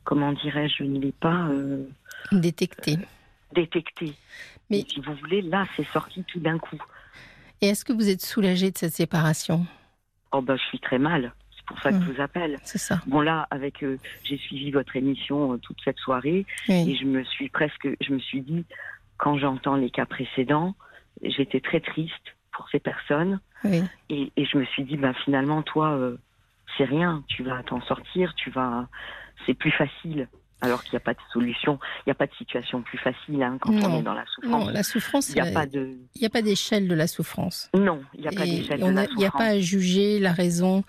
comment 0.03 0.33
dirais-je, 0.33 0.75
je 0.79 0.83
ne 0.83 0.99
l'ai 0.99 1.13
pas 1.13 1.47
euh, 1.49 1.85
Détecté. 2.33 2.97
détecté. 3.53 4.13
Mais- 4.69 4.79
Et 4.79 4.85
si 4.89 4.99
vous 4.99 5.13
voulez, 5.15 5.41
là, 5.41 5.65
c'est 5.77 5.87
sorti 5.87 6.23
tout 6.25 6.39
d'un 6.39 6.57
coup. 6.59 6.77
Et 7.61 7.67
est-ce 7.69 7.83
que 7.85 7.93
vous 7.93 8.09
êtes 8.09 8.21
soulagé 8.21 8.71
de 8.71 8.77
cette 8.77 8.93
séparation? 8.93 9.65
Oh 10.31 10.41
ben, 10.41 10.55
je 10.57 10.63
suis 10.63 10.79
très 10.79 10.99
mal. 10.99 11.33
C'est 11.69 11.75
pour 11.75 11.83
ça 11.83 11.91
que 11.91 11.97
Hmm. 11.97 12.03
je 12.07 12.11
vous 12.13 12.21
appelle. 12.21 12.57
C'est 12.63 12.77
ça. 12.79 12.99
Bon 13.05 13.21
là, 13.21 13.47
avec, 13.51 13.83
euh, 13.83 13.97
j'ai 14.23 14.37
suivi 14.37 14.71
votre 14.71 14.95
émission 14.95 15.53
euh, 15.53 15.57
toute 15.57 15.77
cette 15.85 15.99
soirée 15.99 16.45
et 16.87 16.95
je 16.95 17.05
me 17.05 17.23
suis 17.23 17.47
presque, 17.49 17.87
je 18.01 18.11
me 18.13 18.19
suis 18.19 18.41
dit, 18.41 18.65
quand 19.17 19.37
j'entends 19.37 19.75
les 19.75 19.91
cas 19.91 20.05
précédents, 20.05 20.75
j'étais 21.21 21.59
très 21.59 21.79
triste 21.79 22.35
pour 22.51 22.67
ces 22.71 22.79
personnes 22.79 23.39
oui. 23.63 23.83
et, 24.09 24.31
et 24.35 24.45
je 24.45 24.57
me 24.57 24.65
suis 24.65 24.83
dit, 24.83 24.97
ben 24.97 25.13
finalement, 25.25 25.61
toi, 25.61 25.91
euh, 25.91 26.17
c'est 26.77 26.85
rien, 26.85 27.23
tu 27.27 27.43
vas 27.43 27.61
t'en 27.63 27.81
sortir, 27.81 28.33
tu 28.35 28.49
vas, 28.49 28.87
c'est 29.45 29.53
plus 29.53 29.71
facile. 29.71 30.27
Alors 30.61 30.83
qu'il 30.83 30.93
n'y 30.93 30.97
a 30.97 31.01
pas 31.01 31.13
de 31.13 31.19
solution, 31.31 31.79
il 31.99 32.09
n'y 32.09 32.11
a 32.11 32.15
pas 32.15 32.27
de 32.27 32.33
situation 32.35 32.81
plus 32.81 32.97
facile 32.97 33.41
hein, 33.41 33.57
quand 33.61 33.71
on 33.71 33.99
est 33.99 34.03
dans 34.03 34.13
la 34.13 34.25
souffrance. 34.25 34.65
Non, 34.65 34.69
la 34.69 34.83
souffrance, 34.83 35.29
il 35.29 35.41
n'y 35.41 35.47
a, 35.47 35.51
pas 35.51 35.65
de... 35.65 35.95
Il 36.15 36.25
a 36.25 36.29
pas 36.29 36.41
d'échelle 36.41 36.87
de 36.87 36.95
la 36.95 37.07
souffrance. 37.07 37.69
Non, 37.73 38.01
il 38.13 38.21
n'y 38.21 38.27
a 38.27 38.31
pas 38.31 38.45
d'échelle 38.45 38.79
de 38.79 38.85
la 38.85 39.03
souffrance. 39.03 39.09
Il 39.11 39.17
n'y 39.17 39.25
a 39.25 39.31
pas 39.31 39.45
à 39.45 39.59
juger 39.59 40.19
la 40.19 40.33
raison 40.33 40.83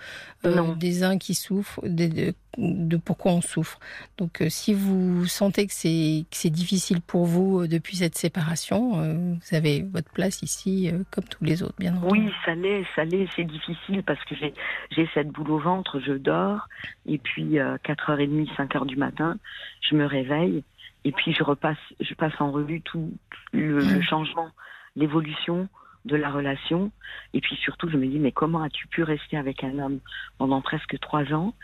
euh, 0.46 0.74
des 0.74 1.04
uns 1.04 1.18
qui 1.18 1.34
souffrent, 1.34 1.80
de, 1.84 2.32
de, 2.56 2.96
pourquoi 2.96 3.32
on 3.32 3.42
souffre. 3.42 3.78
Donc, 4.16 4.40
euh, 4.40 4.48
si 4.48 4.72
vous 4.72 5.26
sentez 5.26 5.66
que 5.66 5.72
c'est 5.74 6.24
c'est 6.30 6.48
difficile 6.48 7.02
pour 7.02 7.26
vous 7.26 7.60
euh, 7.60 7.68
depuis 7.68 7.96
cette 7.96 8.16
séparation, 8.16 8.92
vous 8.92 9.54
avez 9.54 9.82
votre 9.82 10.10
place 10.10 10.42
ici, 10.42 10.90
comme 11.10 11.24
tous 11.24 11.44
les 11.44 11.62
autres, 11.62 11.74
bien 11.78 11.94
entendu. 11.94 12.22
Oui, 12.24 12.32
ça 12.46 12.54
l'est, 12.54 12.84
ça 12.96 13.04
l'est, 13.04 13.28
c'est 13.36 13.44
difficile 13.44 14.02
parce 14.02 14.22
que 14.24 14.34
j'ai 14.34 14.54
j'ai 14.90 15.08
cette 15.12 15.28
boule 15.28 15.50
au 15.50 15.58
ventre, 15.58 16.00
je 16.00 16.12
dors, 16.12 16.68
et 17.04 17.18
puis 17.18 17.56
4h30, 17.56 18.48
5h 18.56 18.86
du 18.86 18.96
matin, 18.96 19.36
je 19.80 19.94
me 19.94 20.06
réveille 20.06 20.62
et 21.04 21.12
puis 21.12 21.32
je 21.32 21.42
repasse, 21.42 21.78
je 22.00 22.14
passe 22.14 22.38
en 22.40 22.50
revue 22.50 22.82
tout 22.82 23.12
le, 23.52 23.78
mmh. 23.78 24.02
changement, 24.02 24.50
l'évolution 24.96 25.68
de 26.04 26.16
la 26.16 26.30
relation. 26.30 26.90
Et 27.34 27.40
puis 27.40 27.56
surtout, 27.56 27.88
je 27.88 27.96
me 27.96 28.06
dis, 28.06 28.18
mais 28.18 28.32
comment 28.32 28.62
as-tu 28.62 28.86
pu 28.88 29.02
rester 29.02 29.36
avec 29.36 29.64
un 29.64 29.78
homme 29.78 30.00
pendant 30.38 30.60
presque 30.60 30.98
trois 31.00 31.24
ans 31.32 31.54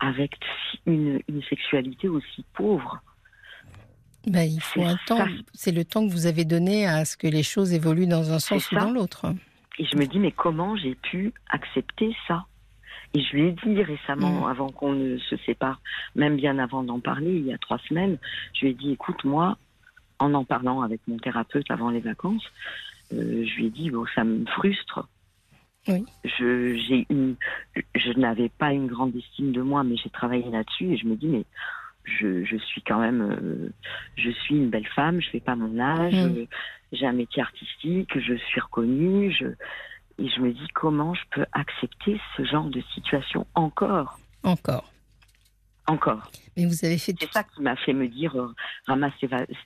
avec 0.00 0.32
une, 0.86 1.20
sexualité 1.48 2.08
aussi 2.08 2.44
pauvre? 2.54 3.00
Ben, 4.26 4.42
il 4.42 4.60
faut 4.60 4.82
un 4.82 4.96
temps. 5.06 5.24
C'est 5.54 5.72
le 5.72 5.84
temps 5.84 6.06
que 6.06 6.12
vous 6.12 6.26
avez 6.26 6.44
donné 6.44 6.86
à 6.86 7.04
ce 7.04 7.16
que 7.16 7.26
les 7.26 7.42
choses 7.42 7.72
évoluent 7.72 8.06
dans 8.06 8.32
un 8.32 8.38
sens 8.38 8.70
ou 8.70 8.74
dans 8.74 8.90
l'autre. 8.90 9.26
Et 9.78 9.86
je 9.86 9.96
me 9.96 10.06
dis, 10.06 10.18
mais 10.18 10.32
comment 10.32 10.76
j'ai 10.76 10.94
pu 10.94 11.32
accepter 11.48 12.14
ça? 12.28 12.44
Et 13.12 13.20
je 13.20 13.36
lui 13.36 13.48
ai 13.48 13.52
dit 13.52 13.82
récemment, 13.82 14.46
mm. 14.46 14.50
avant 14.50 14.70
qu'on 14.70 14.92
ne 14.92 15.18
se 15.18 15.36
sépare, 15.38 15.80
même 16.14 16.36
bien 16.36 16.58
avant 16.58 16.82
d'en 16.82 17.00
parler, 17.00 17.36
il 17.36 17.46
y 17.46 17.52
a 17.52 17.58
trois 17.58 17.78
semaines, 17.88 18.18
je 18.54 18.66
lui 18.66 18.70
ai 18.70 18.74
dit, 18.74 18.92
écoute, 18.92 19.24
moi, 19.24 19.58
en 20.18 20.34
en 20.34 20.44
parlant 20.44 20.82
avec 20.82 21.00
mon 21.08 21.18
thérapeute 21.18 21.70
avant 21.70 21.90
les 21.90 22.00
vacances, 22.00 22.44
euh, 23.12 23.44
je 23.44 23.56
lui 23.56 23.66
ai 23.66 23.70
dit, 23.70 23.90
bon, 23.90 24.04
ça 24.14 24.22
me 24.22 24.44
frustre. 24.46 25.08
Oui. 25.88 26.04
Je, 26.24 26.74
j'ai 26.74 27.06
une, 27.08 27.36
je 27.94 28.12
n'avais 28.12 28.50
pas 28.50 28.72
une 28.72 28.86
grande 28.86 29.16
estime 29.16 29.52
de 29.52 29.62
moi, 29.62 29.82
mais 29.82 29.96
j'ai 29.96 30.10
travaillé 30.10 30.48
là-dessus 30.50 30.92
et 30.92 30.96
je 30.96 31.06
me 31.06 31.16
dis, 31.16 31.26
mais 31.26 31.44
je, 32.04 32.44
je 32.44 32.56
suis 32.58 32.82
quand 32.82 33.00
même, 33.00 33.22
euh, 33.22 33.72
je 34.16 34.30
suis 34.30 34.56
une 34.56 34.70
belle 34.70 34.86
femme, 34.86 35.20
je 35.20 35.30
fais 35.30 35.40
pas 35.40 35.56
mon 35.56 35.80
âge, 35.80 36.14
mm. 36.14 36.46
j'ai 36.92 37.06
un 37.06 37.12
métier 37.12 37.42
artistique, 37.42 38.18
je 38.20 38.34
suis 38.34 38.60
reconnue, 38.60 39.32
je, 39.32 39.46
et 40.20 40.28
je 40.28 40.40
me 40.40 40.52
dis 40.52 40.68
comment 40.74 41.14
je 41.14 41.22
peux 41.30 41.46
accepter 41.52 42.20
ce 42.36 42.44
genre 42.44 42.66
de 42.66 42.82
situation 42.94 43.46
encore. 43.54 44.18
Encore. 44.42 44.92
Encore. 45.86 46.30
Mais 46.56 46.66
vous 46.66 46.84
avez 46.84 46.98
fait. 46.98 47.14
C'est 47.18 47.32
ça 47.32 47.42
qui 47.42 47.62
m'a 47.62 47.74
fait 47.74 47.94
me 47.94 48.06
dire 48.06 48.36
euh, 48.36 48.54
ramasse 48.86 49.14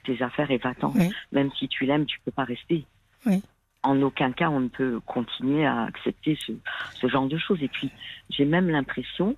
tes, 0.05 0.23
affaires 0.23 0.51
et 0.51 0.59
va-t'en. 0.59 0.95
Même 1.33 1.51
si 1.59 1.69
tu 1.69 1.85
l'aimes, 1.85 2.07
tu 2.07 2.19
peux 2.25 2.31
pas 2.31 2.45
rester. 2.45 2.87
Oui. 3.27 3.43
En 3.83 4.01
aucun 4.01 4.33
cas, 4.33 4.49
on 4.49 4.61
ne 4.61 4.69
peut 4.69 5.01
continuer 5.05 5.67
à 5.67 5.83
accepter 5.83 6.39
ce, 6.47 7.09
genre 7.09 7.27
de 7.27 7.37
choses. 7.37 7.63
Et 7.63 7.69
puis, 7.69 7.91
j'ai 8.31 8.47
même 8.47 8.71
l'impression, 8.71 9.37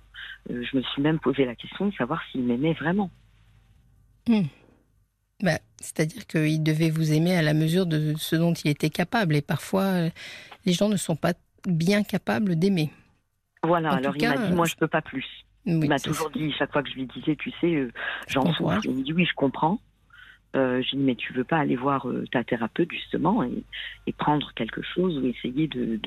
euh, 0.49 0.63
je 0.63 0.77
me 0.77 0.81
suis 0.83 1.01
même 1.01 1.19
posé 1.19 1.43
la 1.43 1.55
question 1.55 1.87
de 1.87 1.93
savoir 1.95 2.21
s'il 2.31 2.43
m'aimait 2.43 2.73
vraiment. 2.73 3.09
Hmm. 4.27 4.43
Bah, 5.43 5.59
c'est-à-dire 5.79 6.25
qu'il 6.25 6.63
devait 6.63 6.89
vous 6.89 7.11
aimer 7.11 7.35
à 7.35 7.41
la 7.41 7.53
mesure 7.53 7.85
de 7.85 8.15
ce 8.17 8.35
dont 8.35 8.53
il 8.53 8.71
était 8.71 8.89
capable. 8.89 9.35
Et 9.35 9.41
parfois, 9.41 10.09
les 10.67 10.73
gens 10.73 10.89
ne 10.89 10.97
sont 10.97 11.15
pas 11.15 11.33
bien 11.65 12.03
capables 12.03 12.55
d'aimer. 12.57 12.91
Voilà, 13.63 13.93
alors 13.93 14.15
il 14.15 14.27
m'a 14.27 14.37
dit, 14.37 14.53
moi 14.53 14.65
je 14.65 14.75
peux 14.75 14.87
pas 14.87 15.01
plus. 15.01 15.25
il 15.65 15.87
m'a 15.87 15.97
toujours 15.97 16.29
dit, 16.29 16.53
chaque 16.59 16.71
fois 16.71 16.83
que 16.83 16.89
je 16.89 16.95
lui 16.95 17.07
disais, 17.07 17.35
tu 17.35 17.51
sais, 17.59 17.73
euh, 17.73 17.91
j'en 18.27 18.53
souffre. 18.53 18.79
Il 18.83 18.91
me 18.91 19.03
dit, 19.03 19.13
oui, 19.13 19.25
je 19.25 19.33
comprends. 19.33 19.79
Euh, 20.55 20.81
je 20.81 20.95
dis, 20.95 20.97
mais 20.97 21.15
tu 21.15 21.33
veux 21.33 21.43
pas 21.43 21.57
aller 21.57 21.75
voir 21.75 22.07
euh, 22.07 22.25
ta 22.31 22.43
thérapeute 22.43 22.91
justement 22.91 23.43
et, 23.43 24.13
prendre 24.13 24.51
quelque 24.55 24.81
chose 24.81 25.17
ou 25.17 25.25
essayer 25.25 25.67
de, 25.67 25.99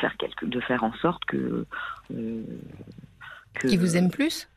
faire 0.00 0.16
quelque, 0.18 0.44
de 0.46 0.60
faire 0.60 0.84
en 0.84 0.92
sorte 0.94 1.24
que. 1.24 1.66
Euh, 2.14 2.42
Qui 3.60 3.76
vous 3.76 3.96
aime 3.96 4.10
plus? 4.10 4.48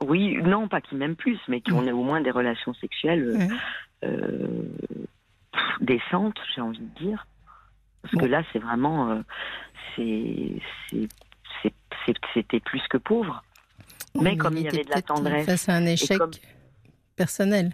Oui, 0.00 0.36
non, 0.42 0.68
pas 0.68 0.80
qui 0.80 0.96
m'aime 0.96 1.16
plus, 1.16 1.38
mais 1.48 1.60
qu'on 1.60 1.86
ait 1.86 1.92
au 1.92 2.02
moins 2.02 2.20
des 2.20 2.30
relations 2.30 2.74
sexuelles 2.74 3.48
décentes, 5.80 6.38
j'ai 6.54 6.60
envie 6.60 6.78
de 6.78 7.04
dire. 7.04 7.26
Parce 8.04 8.16
que 8.16 8.26
là, 8.26 8.42
c'est 8.52 8.58
vraiment. 8.58 9.10
Euh, 9.10 9.22
c'était 12.34 12.60
plus 12.60 12.82
que 12.90 12.98
pauvre. 12.98 13.42
Mais 14.20 14.36
comme 14.36 14.56
il 14.56 14.64
y 14.64 14.68
avait 14.68 14.84
de 14.84 14.90
la 14.90 15.02
tendresse. 15.02 15.46
Face 15.46 15.68
à 15.68 15.74
un 15.74 15.86
échec 15.86 16.20
personnel. 17.16 17.72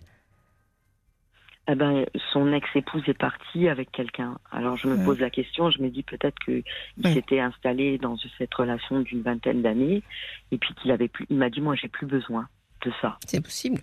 Eh 1.68 1.74
ben, 1.74 2.04
son 2.32 2.52
ex-épouse 2.52 3.02
est 3.06 3.14
partie 3.14 3.68
avec 3.68 3.92
quelqu'un. 3.92 4.38
Alors 4.50 4.76
je 4.76 4.88
me 4.88 5.04
pose 5.04 5.20
la 5.20 5.30
question, 5.30 5.70
je 5.70 5.80
me 5.80 5.88
dis 5.88 6.02
peut-être 6.02 6.36
qu'il 6.44 6.64
s'était 7.04 7.38
installé 7.40 7.98
dans 7.98 8.16
cette 8.38 8.52
relation 8.54 9.00
d'une 9.00 9.22
vingtaine 9.22 9.62
d'années 9.62 10.02
et 10.50 10.58
puis 10.58 10.74
qu'il 10.74 10.90
avait 10.90 11.08
plus. 11.08 11.26
Il 11.30 11.36
m'a 11.36 11.50
dit 11.50 11.60
moi 11.60 11.76
j'ai 11.76 11.88
plus 11.88 12.06
besoin 12.06 12.48
de 12.84 12.92
ça. 13.00 13.18
C'est 13.26 13.42
possible. 13.42 13.82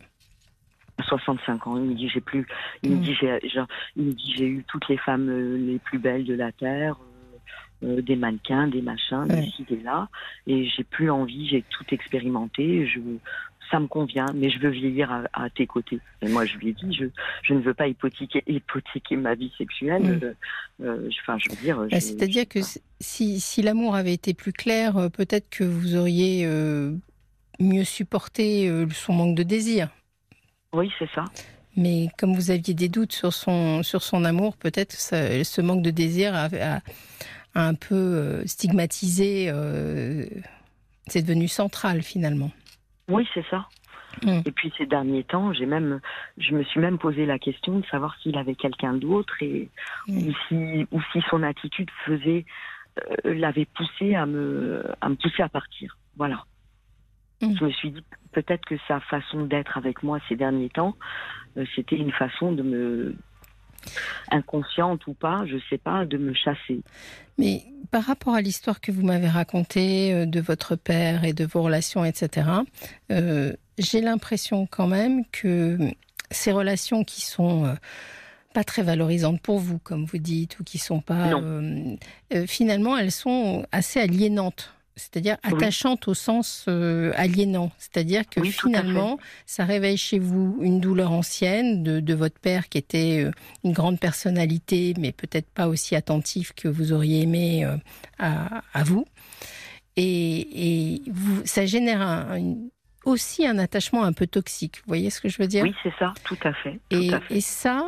65 1.04 1.68
ans. 1.68 1.78
Il 1.78 1.84
me 1.84 1.96
dit 1.96 2.10
j'ai 2.10 2.22
plus, 2.22 2.48
il 2.84 2.92
me 2.92 2.96
mm. 2.98 3.02
dit 3.02 3.14
j'ai, 3.16 3.40
il 3.96 4.04
me 4.04 4.12
dit 4.14 4.34
j'ai 4.36 4.48
eu 4.48 4.64
toutes 4.68 4.88
les 4.90 4.98
femmes 4.98 5.30
euh, 5.30 5.58
les 5.58 5.80
plus 5.80 6.00
belles 6.00 6.26
de 6.26 6.34
la 6.34 6.52
terre, 6.52 6.96
euh, 7.84 7.88
euh, 7.88 8.02
des 8.02 8.16
mannequins, 8.16 8.68
des 8.68 8.82
machins, 8.82 9.26
des 9.28 9.44
ci, 9.44 9.64
des 9.70 9.82
là, 9.82 10.10
et 10.48 10.66
j'ai 10.66 10.84
plus 10.84 11.10
envie, 11.10 11.48
j'ai 11.48 11.64
tout 11.70 11.86
expérimenté. 11.92 12.88
Je, 12.88 13.00
ça 13.70 13.82
me 13.82 13.88
convient, 13.88 14.28
mais 14.34 14.50
je 14.50 14.60
veux 14.60 14.70
vieillir 14.70 15.26
à, 15.34 15.50
tes 15.50 15.68
côtés. 15.68 16.00
Et 16.22 16.30
moi, 16.30 16.46
je 16.46 16.56
lui 16.56 16.70
ai 16.70 16.74
dit, 16.74 16.94
je, 16.94 17.04
je 17.44 17.54
ne 17.54 17.60
veux 17.60 17.74
pas 17.74 17.90
hypothéquer, 17.90 18.42
hypothéquer 18.48 19.18
ma 19.18 19.36
vie 19.36 19.52
sexuelle. 19.58 20.36
Mm. 20.80 20.86
Enfin, 21.22 21.38
je 21.38 21.50
veux 21.50 21.62
dire. 21.62 21.78
Bah, 21.92 22.00
c'est-à-dire 22.00 22.48
que 22.48 22.60
si, 23.02 23.42
si 23.42 23.62
l'amour 23.62 23.96
avait 23.96 24.14
été 24.14 24.34
plus 24.34 24.54
clair, 24.54 25.10
peut-être 25.12 25.50
que 25.50 25.66
vous 25.66 25.98
auriez 25.98 26.48
mieux 27.60 27.84
supporté 27.84 28.72
son 28.94 29.12
manque 29.12 29.36
de 29.36 29.44
désir. 29.44 29.90
Oui, 30.78 30.92
c'est 31.00 31.10
ça. 31.10 31.26
Mais 31.76 32.08
comme 32.20 32.36
vous 32.36 32.52
aviez 32.52 32.76
des 32.76 32.88
doutes 32.88 33.12
sur 33.12 33.34
son, 33.34 33.82
sur 33.82 34.04
son 34.04 34.24
amour, 34.26 34.56
peut-être 34.58 34.92
ce 34.92 35.62
manque 35.62 35.82
de 35.82 35.90
désir 35.90 36.34
a, 36.36 36.80
un 37.56 37.74
peu 37.74 37.96
euh, 37.96 38.46
stigmatisé. 38.46 39.48
Euh, 39.50 40.26
c'est 41.08 41.24
devenu 41.24 41.48
central 41.48 42.04
finalement. 42.04 42.52
Oui, 43.10 43.28
c'est 43.34 43.46
ça. 43.50 43.68
Mm. 44.24 44.42
Et 44.46 44.52
puis 44.52 44.72
ces 44.78 44.86
derniers 44.86 45.24
temps, 45.24 45.52
j'ai 45.52 45.66
même, 45.66 46.00
je 46.38 46.54
me 46.54 46.64
suis 46.64 46.80
même 46.80 47.00
posé 47.00 47.26
la 47.26 47.40
question 47.40 47.80
de 47.80 47.86
savoir 47.88 48.16
s'il 48.22 48.38
avait 48.38 48.56
quelqu'un 48.56 48.94
d'autre 48.94 49.34
et 49.42 49.70
mm. 50.08 50.28
ou, 50.28 50.34
si, 50.48 50.88
ou 50.92 51.02
si 51.12 51.22
son 51.32 51.42
attitude 51.42 51.90
faisait 52.06 52.46
euh, 53.00 53.34
l'avait 53.34 53.66
poussé 53.66 54.14
à 54.14 54.28
me, 54.28 54.84
à 55.02 55.10
me 55.10 55.16
pousser 55.16 55.42
à 55.42 55.50
partir. 55.50 55.98
Voilà. 56.18 56.44
Mm. 57.42 57.56
Je 57.58 57.66
me 57.66 57.72
suis 57.72 57.92
dit 57.92 58.04
peut-être 58.32 58.66
que 58.66 58.76
sa 58.88 59.00
façon 59.00 59.46
d'être 59.46 59.78
avec 59.78 60.04
moi 60.04 60.20
ces 60.30 60.36
derniers 60.36 60.70
temps, 60.70 60.96
euh, 61.58 61.66
c'était 61.76 61.96
une 61.96 62.12
façon 62.12 62.52
de 62.52 62.64
me 62.64 63.16
inconsciente 64.32 65.08
ou 65.08 65.14
pas, 65.14 65.46
je 65.46 65.58
sais 65.70 65.78
pas, 65.78 66.06
de 66.06 66.18
me 66.18 66.34
chasser. 66.34 66.82
Mais 67.38 67.64
par 67.92 68.04
rapport 68.04 68.34
à 68.34 68.42
l'histoire 68.42 68.82
que 68.82 68.92
vous 68.92 69.04
m'avez 69.04 69.30
racontée 69.30 70.14
euh, 70.14 70.26
de 70.26 70.42
votre 70.42 70.76
père 70.76 71.24
et 71.24 71.34
de 71.34 71.46
vos 71.46 71.62
relations, 71.62 72.04
etc., 72.04 72.48
euh, 73.12 73.54
j'ai 73.78 74.02
l'impression 74.02 74.66
quand 74.66 74.88
même 74.88 75.24
que 75.32 75.78
ces 76.32 76.52
relations 76.52 77.04
qui 77.04 77.22
sont 77.22 77.74
pas 78.54 78.64
très 78.64 78.82
valorisantes 78.82 79.40
pour 79.42 79.60
vous, 79.60 79.78
comme 79.78 80.04
vous 80.04 80.18
dites, 80.18 80.60
ou 80.60 80.64
qui 80.64 80.80
sont 80.80 81.00
pas, 81.00 81.40
finalement, 82.48 82.98
elles 82.98 83.12
sont 83.12 83.66
assez 83.72 84.02
aliénantes 84.02 84.77
c'est-à-dire 84.98 85.38
attachante 85.44 86.08
au 86.08 86.14
sens 86.14 86.66
euh, 86.68 87.14
aliénant. 87.16 87.72
C'est-à-dire 87.78 88.28
que 88.28 88.44
finalement, 88.44 89.18
ça 89.46 89.64
réveille 89.64 89.96
chez 89.96 90.20
vous 90.20 90.58
une 90.62 90.82
douleur 90.82 91.12
ancienne 91.12 91.84
de, 91.84 92.14
votre 92.14 92.40
père 92.40 92.68
qui 92.68 92.80
était 92.80 93.24
euh, 93.24 93.32
une 93.64 93.74
grande 93.74 94.00
personnalité, 94.00 94.96
mais 95.00 95.12
peut-être 95.12 95.48
pas 95.50 95.68
aussi 95.68 95.96
attentif 95.96 96.52
que 96.54 96.68
vous 96.68 96.92
auriez 96.92 97.22
aimé 97.22 97.64
euh, 97.64 97.78
à, 98.18 98.84
vous. 98.84 99.06
Et, 99.96 101.02
vous, 101.08 101.42
ça 101.46 101.66
génère 101.66 102.36
aussi 103.08 103.48
un 103.48 103.58
attachement 103.58 104.04
un 104.04 104.14
peu 104.14 104.28
toxique. 104.28 104.78
Vous 104.78 104.88
voyez 104.88 105.10
ce 105.10 105.22
que 105.22 105.30
je 105.30 105.38
veux 105.38 105.48
dire 105.48 105.64
Oui, 105.64 105.74
c'est 105.84 105.94
ça, 105.98 106.14
tout 106.24 106.38
à 106.44 106.54
fait. 106.54 106.80
et, 106.92 107.42
ça, 107.42 107.86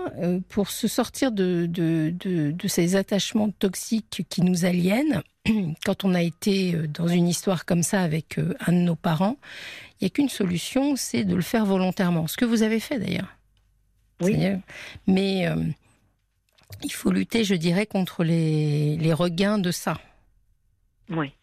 pour 0.50 0.70
se 0.70 0.88
sortir 0.88 1.32
de, 1.32 1.66
de, 1.68 2.12
de, 2.12 2.68
ces 2.68 2.96
attachements 2.96 3.50
toxiques 3.52 4.26
qui 4.30 4.42
nous 4.42 4.66
aliènent, 4.66 5.22
quand 5.86 6.04
on 6.04 6.14
a 6.14 6.22
été 6.22 6.76
euh, 6.76 6.88
dans 6.88 7.08
une 7.08 7.28
histoire 7.28 7.66
comme 7.66 7.84
ça 7.84 8.02
avec 8.02 8.38
euh, 8.38 8.54
un 8.66 8.74
de 8.74 8.78
nos 8.78 8.96
parents, 8.96 9.38
il 10.00 10.06
n'y 10.06 10.08
a 10.08 10.10
qu'une 10.10 10.30
solution, 10.30 10.96
c'est 10.96 11.24
de 11.24 11.36
le 11.36 11.42
faire 11.42 11.66
volontairement. 11.66 12.28
Ce 12.28 12.38
que 12.38 12.46
vous 12.46 12.64
avez 12.64 12.80
fait 12.80 13.00
d'ailleurs. 13.00 13.36
Oui. 14.22 14.38
Mais 15.08 15.48
euh, 15.48 15.56
il 16.84 16.92
faut 16.92 17.12
lutter, 17.12 17.44
je 17.44 17.56
dirais, 17.56 17.86
contre 17.86 18.24
les, 18.24 19.14
regains 19.14 19.58
de 19.58 19.72
ça. 19.72 19.98
Oui. 21.10 21.34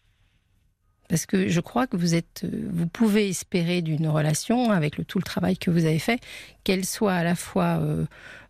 Parce 1.07 1.25
que 1.25 1.47
je 1.47 1.59
crois 1.61 1.87
que 1.87 1.95
vous 1.95 2.15
êtes, 2.15 2.45
vous 2.69 2.87
pouvez 2.87 3.29
espérer 3.29 3.81
d'une 3.81 4.07
relation 4.07 4.71
avec 4.71 4.97
le, 4.97 5.05
tout 5.05 5.19
le 5.19 5.23
travail 5.23 5.57
que 5.57 5.71
vous 5.71 5.85
avez 5.85 5.99
fait, 5.99 6.19
qu'elle 6.63 6.85
soit 6.85 7.13
à 7.13 7.23
la 7.23 7.35
fois 7.35 7.79
euh, 7.81 8.05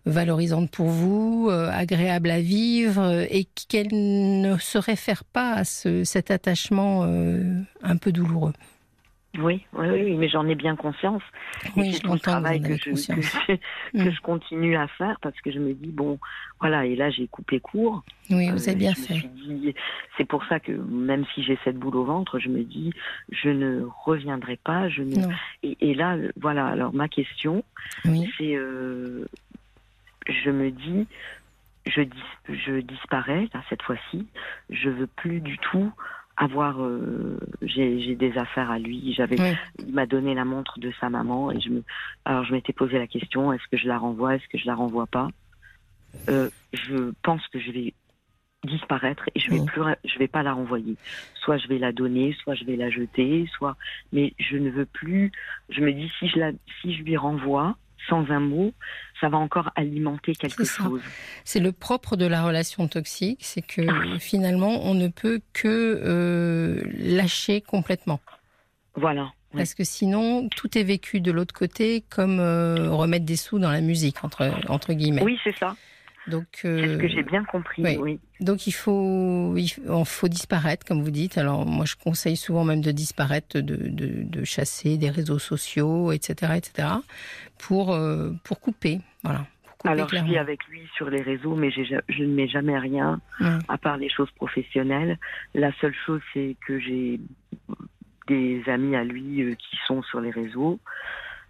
valorisante 0.05 0.71
pour 0.71 0.87
vous, 0.87 1.49
euh, 1.51 1.69
agréable 1.71 2.31
à 2.31 2.41
vivre, 2.41 3.25
et 3.29 3.47
qu'elle 3.67 3.89
ne 3.91 4.57
se 4.57 4.77
réfère 4.77 5.23
pas 5.23 5.53
à 5.53 5.65
ce, 5.65 6.03
cet 6.03 6.31
attachement 6.31 7.03
euh, 7.03 7.61
un 7.83 7.97
peu 7.97 8.11
douloureux. 8.11 8.53
Oui, 9.37 9.65
oui, 9.73 9.87
oui, 9.89 10.15
mais 10.15 10.27
j'en 10.29 10.47
ai 10.47 10.55
bien 10.55 10.75
conscience. 10.75 11.21
Oui, 11.75 11.93
c'est 11.93 11.99
tout 12.01 12.13
le 12.13 12.19
travail 12.19 12.61
que 12.61 12.75
je, 12.75 12.89
que, 12.91 13.21
je, 13.21 13.55
que 13.93 14.09
Mm. 14.09 14.11
je 14.11 14.21
continue 14.21 14.75
à 14.75 14.87
faire 14.87 15.19
parce 15.21 15.39
que 15.41 15.51
je 15.51 15.59
me 15.59 15.73
dis, 15.73 15.91
bon, 15.91 16.19
voilà, 16.59 16.85
et 16.85 16.95
là 16.95 17.09
j'ai 17.09 17.27
coupé 17.27 17.59
court. 17.59 18.03
Oui, 18.29 18.49
vous 18.49 18.57
Euh, 18.67 18.71
avez 18.71 18.75
bien 18.75 18.93
fait. 18.93 19.19
C'est 20.17 20.25
pour 20.25 20.43
ça 20.45 20.59
que 20.59 20.71
même 20.71 21.25
si 21.33 21.43
j'ai 21.43 21.57
cette 21.63 21.77
boule 21.77 21.95
au 21.95 22.03
ventre, 22.03 22.39
je 22.39 22.49
me 22.49 22.63
dis, 22.63 22.93
je 23.31 23.49
ne 23.49 23.85
reviendrai 24.05 24.57
pas. 24.57 24.89
Je 24.89 25.03
ne... 25.03 25.15
Et, 25.63 25.77
et 25.81 25.93
là, 25.93 26.17
voilà, 26.39 26.65
alors 26.67 26.93
ma 26.93 27.07
question, 27.07 27.63
oui, 28.05 28.31
c'est, 28.37 28.55
euh, 28.55 29.25
je 30.27 30.49
me 30.49 30.71
dis, 30.71 31.07
je, 31.85 32.01
dis, 32.01 32.23
je 32.49 32.79
disparais, 32.81 33.47
là, 33.53 33.61
cette 33.69 33.81
fois-ci, 33.83 34.27
je 34.69 34.89
veux 34.89 35.07
plus 35.07 35.39
du 35.39 35.57
tout 35.59 35.91
avoir, 36.37 36.81
euh, 36.83 37.39
j'ai 37.63 38.15
des 38.15 38.37
affaires 38.37 38.69
à 38.69 38.77
lui, 38.79 39.13
j'avais 39.13 39.39
oui. 39.41 39.55
il 39.87 39.93
m'a 39.93 40.05
donné 40.05 40.35
la 40.35 40.45
montre 40.45 40.79
de 40.79 40.91
sa 40.99 41.09
maman 41.09 41.51
et 41.51 41.59
je 41.59 41.69
me 41.69 41.83
alors 42.25 42.43
je 42.43 42.53
m'étais 42.53 42.73
posé 42.73 42.99
la 42.99 43.07
question 43.07 43.51
est-ce 43.51 43.67
que 43.71 43.77
je 43.77 43.87
la 43.87 43.97
renvoie 43.97 44.35
est-ce 44.35 44.47
que 44.47 44.57
je 44.59 44.67
la 44.67 44.75
renvoie 44.75 45.07
pas? 45.07 45.29
Euh, 46.29 46.49
je 46.73 47.11
pense 47.23 47.45
que 47.47 47.59
je 47.59 47.71
vais 47.71 47.93
disparaître 48.65 49.23
et 49.33 49.39
je 49.39 49.49
vais 49.51 49.59
Oui. 49.59 49.65
plus 49.65 49.81
je 50.05 50.19
vais 50.19 50.27
pas 50.27 50.43
la 50.43 50.53
renvoyer 50.53 50.95
soit 51.35 51.57
je 51.57 51.67
vais 51.67 51.79
la 51.79 51.91
donner 51.91 52.35
soit 52.43 52.53
je 52.55 52.65
vais 52.65 52.75
la 52.75 52.89
jeter 52.89 53.47
soit 53.57 53.75
mais 54.11 54.33
je 54.39 54.57
ne 54.57 54.69
veux 54.69 54.85
plus 54.85 55.31
je 55.69 55.81
me 55.81 55.91
dis 55.91 56.11
si 56.19 56.27
je 56.29 56.37
la 56.39 56.51
si 56.81 56.93
je 56.93 57.03
lui 57.03 57.17
renvoie 57.17 57.77
sans 58.07 58.29
un 58.31 58.39
mot 58.39 58.73
ça 59.19 59.29
va 59.29 59.37
encore 59.37 59.71
alimenter 59.75 60.35
quelque 60.35 60.63
chose 60.63 61.01
C'est 61.43 61.59
le 61.59 61.71
propre 61.71 62.15
de 62.15 62.25
la 62.25 62.43
relation 62.43 62.87
toxique, 62.87 63.39
c'est 63.41 63.61
que 63.61 63.81
finalement, 64.19 64.85
on 64.85 64.93
ne 64.93 65.07
peut 65.07 65.41
que 65.53 65.67
euh, 66.03 66.81
lâcher 66.97 67.61
complètement. 67.61 68.19
voilà 68.95 69.31
Oui. 69.53 69.57
Parce 69.57 69.73
que 69.73 69.83
sinon, 69.83 70.49
tout 70.49 70.77
est 70.77 70.83
vécu 70.83 71.19
de 71.21 71.31
l'autre 71.31 71.53
côté 71.53 72.03
comme 72.09 72.39
euh, 72.39 72.91
remettre 72.91 73.25
des 73.25 73.37
sous 73.37 73.59
dans 73.59 73.71
la 73.71 73.81
musique, 73.81 74.23
entre, 74.23 74.51
entre 74.69 74.93
guillemets. 74.93 75.23
oui 75.23 75.39
c'est 75.43 75.55
ça 75.57 75.75
Donc, 76.27 76.45
c'est 76.61 76.67
euh, 76.67 76.93
ce 76.95 76.97
que 77.01 77.07
j'ai 77.07 77.23
bien 77.23 77.43
compris 77.45 77.81
oui. 77.83 77.97
oui 77.97 78.19
donc 78.39 78.67
il 78.67 78.71
faut, 78.71 79.55
il 79.57 79.67
faut 80.05 80.27
disparaître, 80.27 80.85
comme 80.85 81.01
vous 81.01 81.09
dites. 81.11 81.37
Alors 81.39 81.65
moi, 81.65 81.85
je 81.85 81.95
conseille 81.95 82.35
souvent 82.37 82.63
même 82.63 82.81
de 82.81 82.91
disparaître, 82.91 83.59
de, 83.59 83.61
de, 83.61 84.23
de 84.23 84.43
chasser 84.43 84.97
des 84.97 85.09
réseaux 85.09 85.39
sociaux, 85.39 86.11
etc., 86.11 86.53
etc., 86.57 86.87
pour, 87.57 87.93
euh, 87.93 88.31
pour 88.43 88.59
couper. 88.59 88.99
Voilà. 89.23 89.45
Pour 89.63 89.77
couper 89.77 89.89
alors 89.93 90.05
je 90.07 90.11
clairement. 90.11 90.29
vis 90.29 90.37
avec 90.37 90.63
lui 90.67 90.81
sur 90.95 91.09
les 91.09 91.21
réseaux 91.21 91.55
mais 91.55 91.71
je 91.71 92.23
ne 92.23 92.33
mets 92.33 92.47
jamais 92.47 92.77
rien 92.77 93.19
Ouais. 93.39 93.57
à 93.67 93.77
part 93.77 93.97
les 93.97 94.09
choses 94.09 94.29
professionnelles. 94.31 95.17
La 95.55 95.71
seule 95.81 95.95
chose, 96.05 96.21
c'est 96.33 96.55
que 96.67 96.79
j'ai 96.79 97.19
des 98.27 98.61
amis 98.67 98.95
à 98.95 99.03
lui 99.03 99.41
euh, 99.41 99.55
qui 99.55 99.77
sont 99.87 100.03
sur 100.03 100.19
les 100.21 100.31
réseaux. 100.31 100.79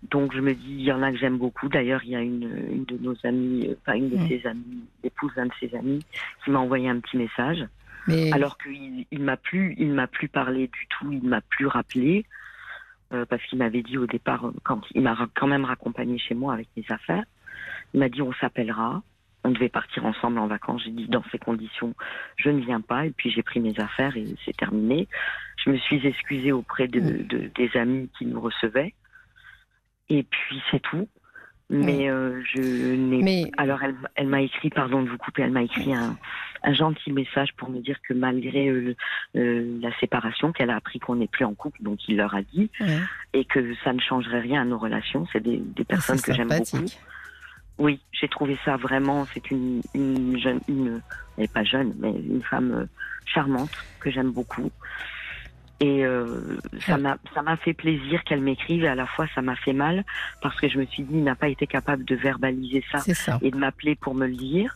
Donc 0.03 0.33
je 0.33 0.39
me 0.41 0.53
dis, 0.53 0.69
il 0.73 0.81
y 0.83 0.91
en 0.91 1.01
a 1.01 1.12
que 1.12 1.17
j'aime 1.17 1.38
beaucoup. 1.38 1.69
D'ailleurs, 1.69 2.01
il 2.03 2.12
y 2.12 2.15
a 2.15 2.21
une, 2.21 2.43
une 2.71 2.86
de 2.86 2.97
nos 2.99 3.15
amies, 3.23 3.67
euh, 3.69 3.75
enfin 3.81 3.97
une 3.97 4.10
de 4.10 4.17
Mm. 4.17 4.27
ses 4.27 4.45
amies, 4.47 4.83
l'épouse 5.03 5.33
d'un 5.36 5.47
de 5.47 5.53
ses 5.60 5.73
amis, 5.75 6.03
qui 6.43 6.51
m'a 6.51 6.60
envoyé 6.60 6.88
un 6.89 6.99
petit 6.99 7.17
message. 7.17 7.65
Mais 8.07 8.31
Alors 8.31 8.57
qu'il 8.57 9.05
il 9.12 9.21
m'a 9.21 9.38
plus, 9.38 9.75
il 9.77 9.91
m'a 9.91 10.07
plus 10.07 10.27
parlé 10.29 10.67
du 10.67 10.88
tout, 10.89 11.12
il 11.12 11.23
m'a 11.27 11.41
plus 11.41 11.65
rappelé. 11.67 12.25
euh, 13.13 13.25
parce 13.25 13.41
qu'il 13.45 13.57
m'avait 13.57 13.83
dit 13.83 13.97
au 13.97 14.05
départ, 14.05 14.45
euh, 14.47 14.53
quand 14.63 14.81
il 14.93 15.01
m'a 15.01 15.17
quand 15.33 15.47
même 15.47 15.63
raccompagné 15.63 16.17
chez 16.17 16.36
moi 16.36 16.53
avec 16.53 16.67
mes 16.75 16.83
affaires, 16.89 17.23
il 17.93 18.01
m'a 18.01 18.10
dit 18.10 18.21
on 18.21 18.33
s'appellera. 18.33 19.01
On 19.45 19.51
devait 19.51 19.69
partir 19.69 20.05
ensemble 20.05 20.39
en 20.39 20.47
vacances. 20.47 20.83
J'ai 20.83 20.91
dit 20.91 21.07
dans 21.07 21.23
ces 21.31 21.39
conditions, 21.39 21.95
je 22.36 22.49
ne 22.49 22.60
viens 22.60 22.81
pas. 22.81 23.05
Et 23.05 23.12
puis 23.12 23.29
j'ai 23.31 23.43
pris 23.43 23.62
mes 23.62 23.79
affaires 23.79 24.17
et 24.17 24.25
c'est 24.43 24.55
terminé. 24.57 25.07
Je 25.63 25.69
me 25.69 25.77
suis 25.77 26.05
excusée 26.05 26.51
auprès 26.51 26.89
de, 26.89 26.99
Mm. 26.99 27.27
de- 27.27 27.49
des 27.55 27.77
amis 27.77 28.10
qui 28.17 28.25
nous 28.25 28.41
recevaient. 28.41 28.93
Et 30.09 30.23
puis 30.23 30.61
c'est 30.71 30.81
tout. 30.81 31.07
Mais 31.69 32.09
euh, 32.09 32.41
je 32.45 32.61
n'ai 32.95 33.21
mais 33.21 33.51
alors 33.57 33.83
elle, 33.83 33.95
elle 34.15 34.27
m'a 34.27 34.41
écrit, 34.41 34.69
pardon 34.69 35.01
de 35.01 35.09
vous 35.09 35.17
couper, 35.17 35.41
elle 35.41 35.51
m'a 35.51 35.63
écrit 35.63 35.93
un, 35.93 36.17
un 36.63 36.73
gentil 36.73 37.11
message 37.11 37.49
pour 37.57 37.69
me 37.69 37.81
dire 37.81 37.97
que 38.07 38.13
malgré 38.13 38.69
euh, 38.69 38.95
euh, 39.35 39.77
la 39.81 39.91
séparation, 39.99 40.53
qu'elle 40.53 40.69
a 40.69 40.77
appris 40.77 40.99
qu'on 40.99 41.17
n'est 41.17 41.27
plus 41.27 41.43
en 41.43 41.53
couple, 41.53 41.83
donc 41.83 42.07
il 42.07 42.15
leur 42.15 42.33
a 42.35 42.41
dit, 42.41 42.71
ouais, 42.79 42.99
et 43.33 43.43
que 43.43 43.75
ça 43.83 43.91
ne 43.91 43.99
changerait 43.99 44.39
rien 44.39 44.61
à 44.61 44.63
nos 44.63 44.77
relations. 44.77 45.27
C'est 45.33 45.43
des, 45.43 45.57
des 45.57 45.83
personnes 45.83 46.21
que 46.21 46.33
j'aime 46.33 46.47
beaucoup. 46.47 46.85
Oui, 47.79 47.99
j'ai 48.13 48.29
trouvé 48.29 48.57
ça 48.63 48.77
vraiment, 48.77 49.27
c'est 49.33 49.51
une, 49.51 49.81
une 49.93 50.39
jeune, 50.39 50.61
une, 50.69 51.01
elle 51.37 51.43
est 51.43 51.53
pas 51.53 51.65
jeune, 51.65 51.93
mais 51.99 52.11
une 52.11 52.43
femme 52.43 52.87
charmante 53.25 53.71
que 53.99 54.09
j'aime 54.09 54.31
beaucoup. 54.31 54.71
Et 55.79 56.03
euh, 56.03 56.57
ça 56.87 56.97
m'a 56.97 57.17
ça 57.35 57.43
m'a 57.43 57.55
fait 57.55 57.73
plaisir 57.73 58.23
qu'elle 58.23 58.41
m'écrive 58.41 58.83
et 58.83 58.87
à 58.87 58.95
la 58.95 59.05
fois 59.05 59.27
ça 59.35 59.43
m'a 59.43 59.55
fait 59.55 59.73
mal 59.73 60.03
parce 60.41 60.59
que 60.59 60.67
je 60.67 60.79
me 60.79 60.85
suis 60.87 61.03
dit 61.03 61.13
il 61.13 61.23
n'a 61.23 61.35
pas 61.35 61.49
été 61.49 61.67
capable 61.67 62.03
de 62.03 62.15
verbaliser 62.15 62.83
ça 62.91 62.99
et 63.43 63.51
de 63.51 63.57
m'appeler 63.57 63.95
pour 63.95 64.15
me 64.15 64.25
le 64.25 64.35
dire, 64.35 64.75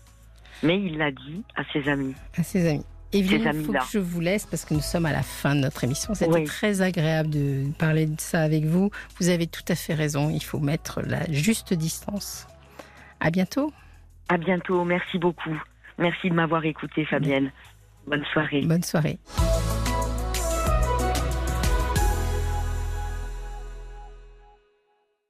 mais 0.61 0.79
il 0.79 0.97
l'a 0.99 1.09
dit 1.11 1.43
à 1.55 1.63
ses 1.73 1.89
amis. 1.89 2.13
à 2.37 2.43
ses 2.43 2.69
amis. 2.69 2.85
Evelyne, 3.13 3.51
il 3.53 3.65
faut 3.65 3.73
que 3.73 3.79
je 3.91 3.97
vous 3.99 4.21
laisse 4.21 4.45
parce 4.45 4.63
que 4.63 4.73
nous 4.73 4.79
sommes 4.79 5.05
à 5.05 5.11
la 5.11 5.21
fin 5.23 5.53
de 5.55 5.59
notre 5.59 5.83
émission. 5.83 6.13
C'était 6.13 6.31
Oui. 6.33 6.43
très 6.45 6.81
agréable 6.81 7.29
de 7.29 7.65
parler 7.77 8.05
de 8.05 8.15
ça 8.21 8.41
avec 8.41 8.63
vous. 8.63 8.89
Vous 9.19 9.27
avez 9.27 9.47
tout 9.47 9.65
à 9.67 9.75
fait 9.75 9.93
raison. 9.95 10.29
Il 10.29 10.41
faut 10.41 10.59
mettre 10.59 11.01
la 11.01 11.29
juste 11.29 11.73
distance. 11.73 12.47
À 13.19 13.29
bientôt. 13.29 13.73
À 14.29 14.37
bientôt, 14.37 14.85
merci 14.85 15.17
beaucoup. 15.17 15.61
Merci 15.97 16.29
de 16.29 16.35
m'avoir 16.35 16.63
écouté 16.63 17.03
Fabienne. 17.03 17.51
Bonne 18.07 18.23
soirée. 18.31 18.61
Bonne 18.61 18.83
soirée. 18.83 19.19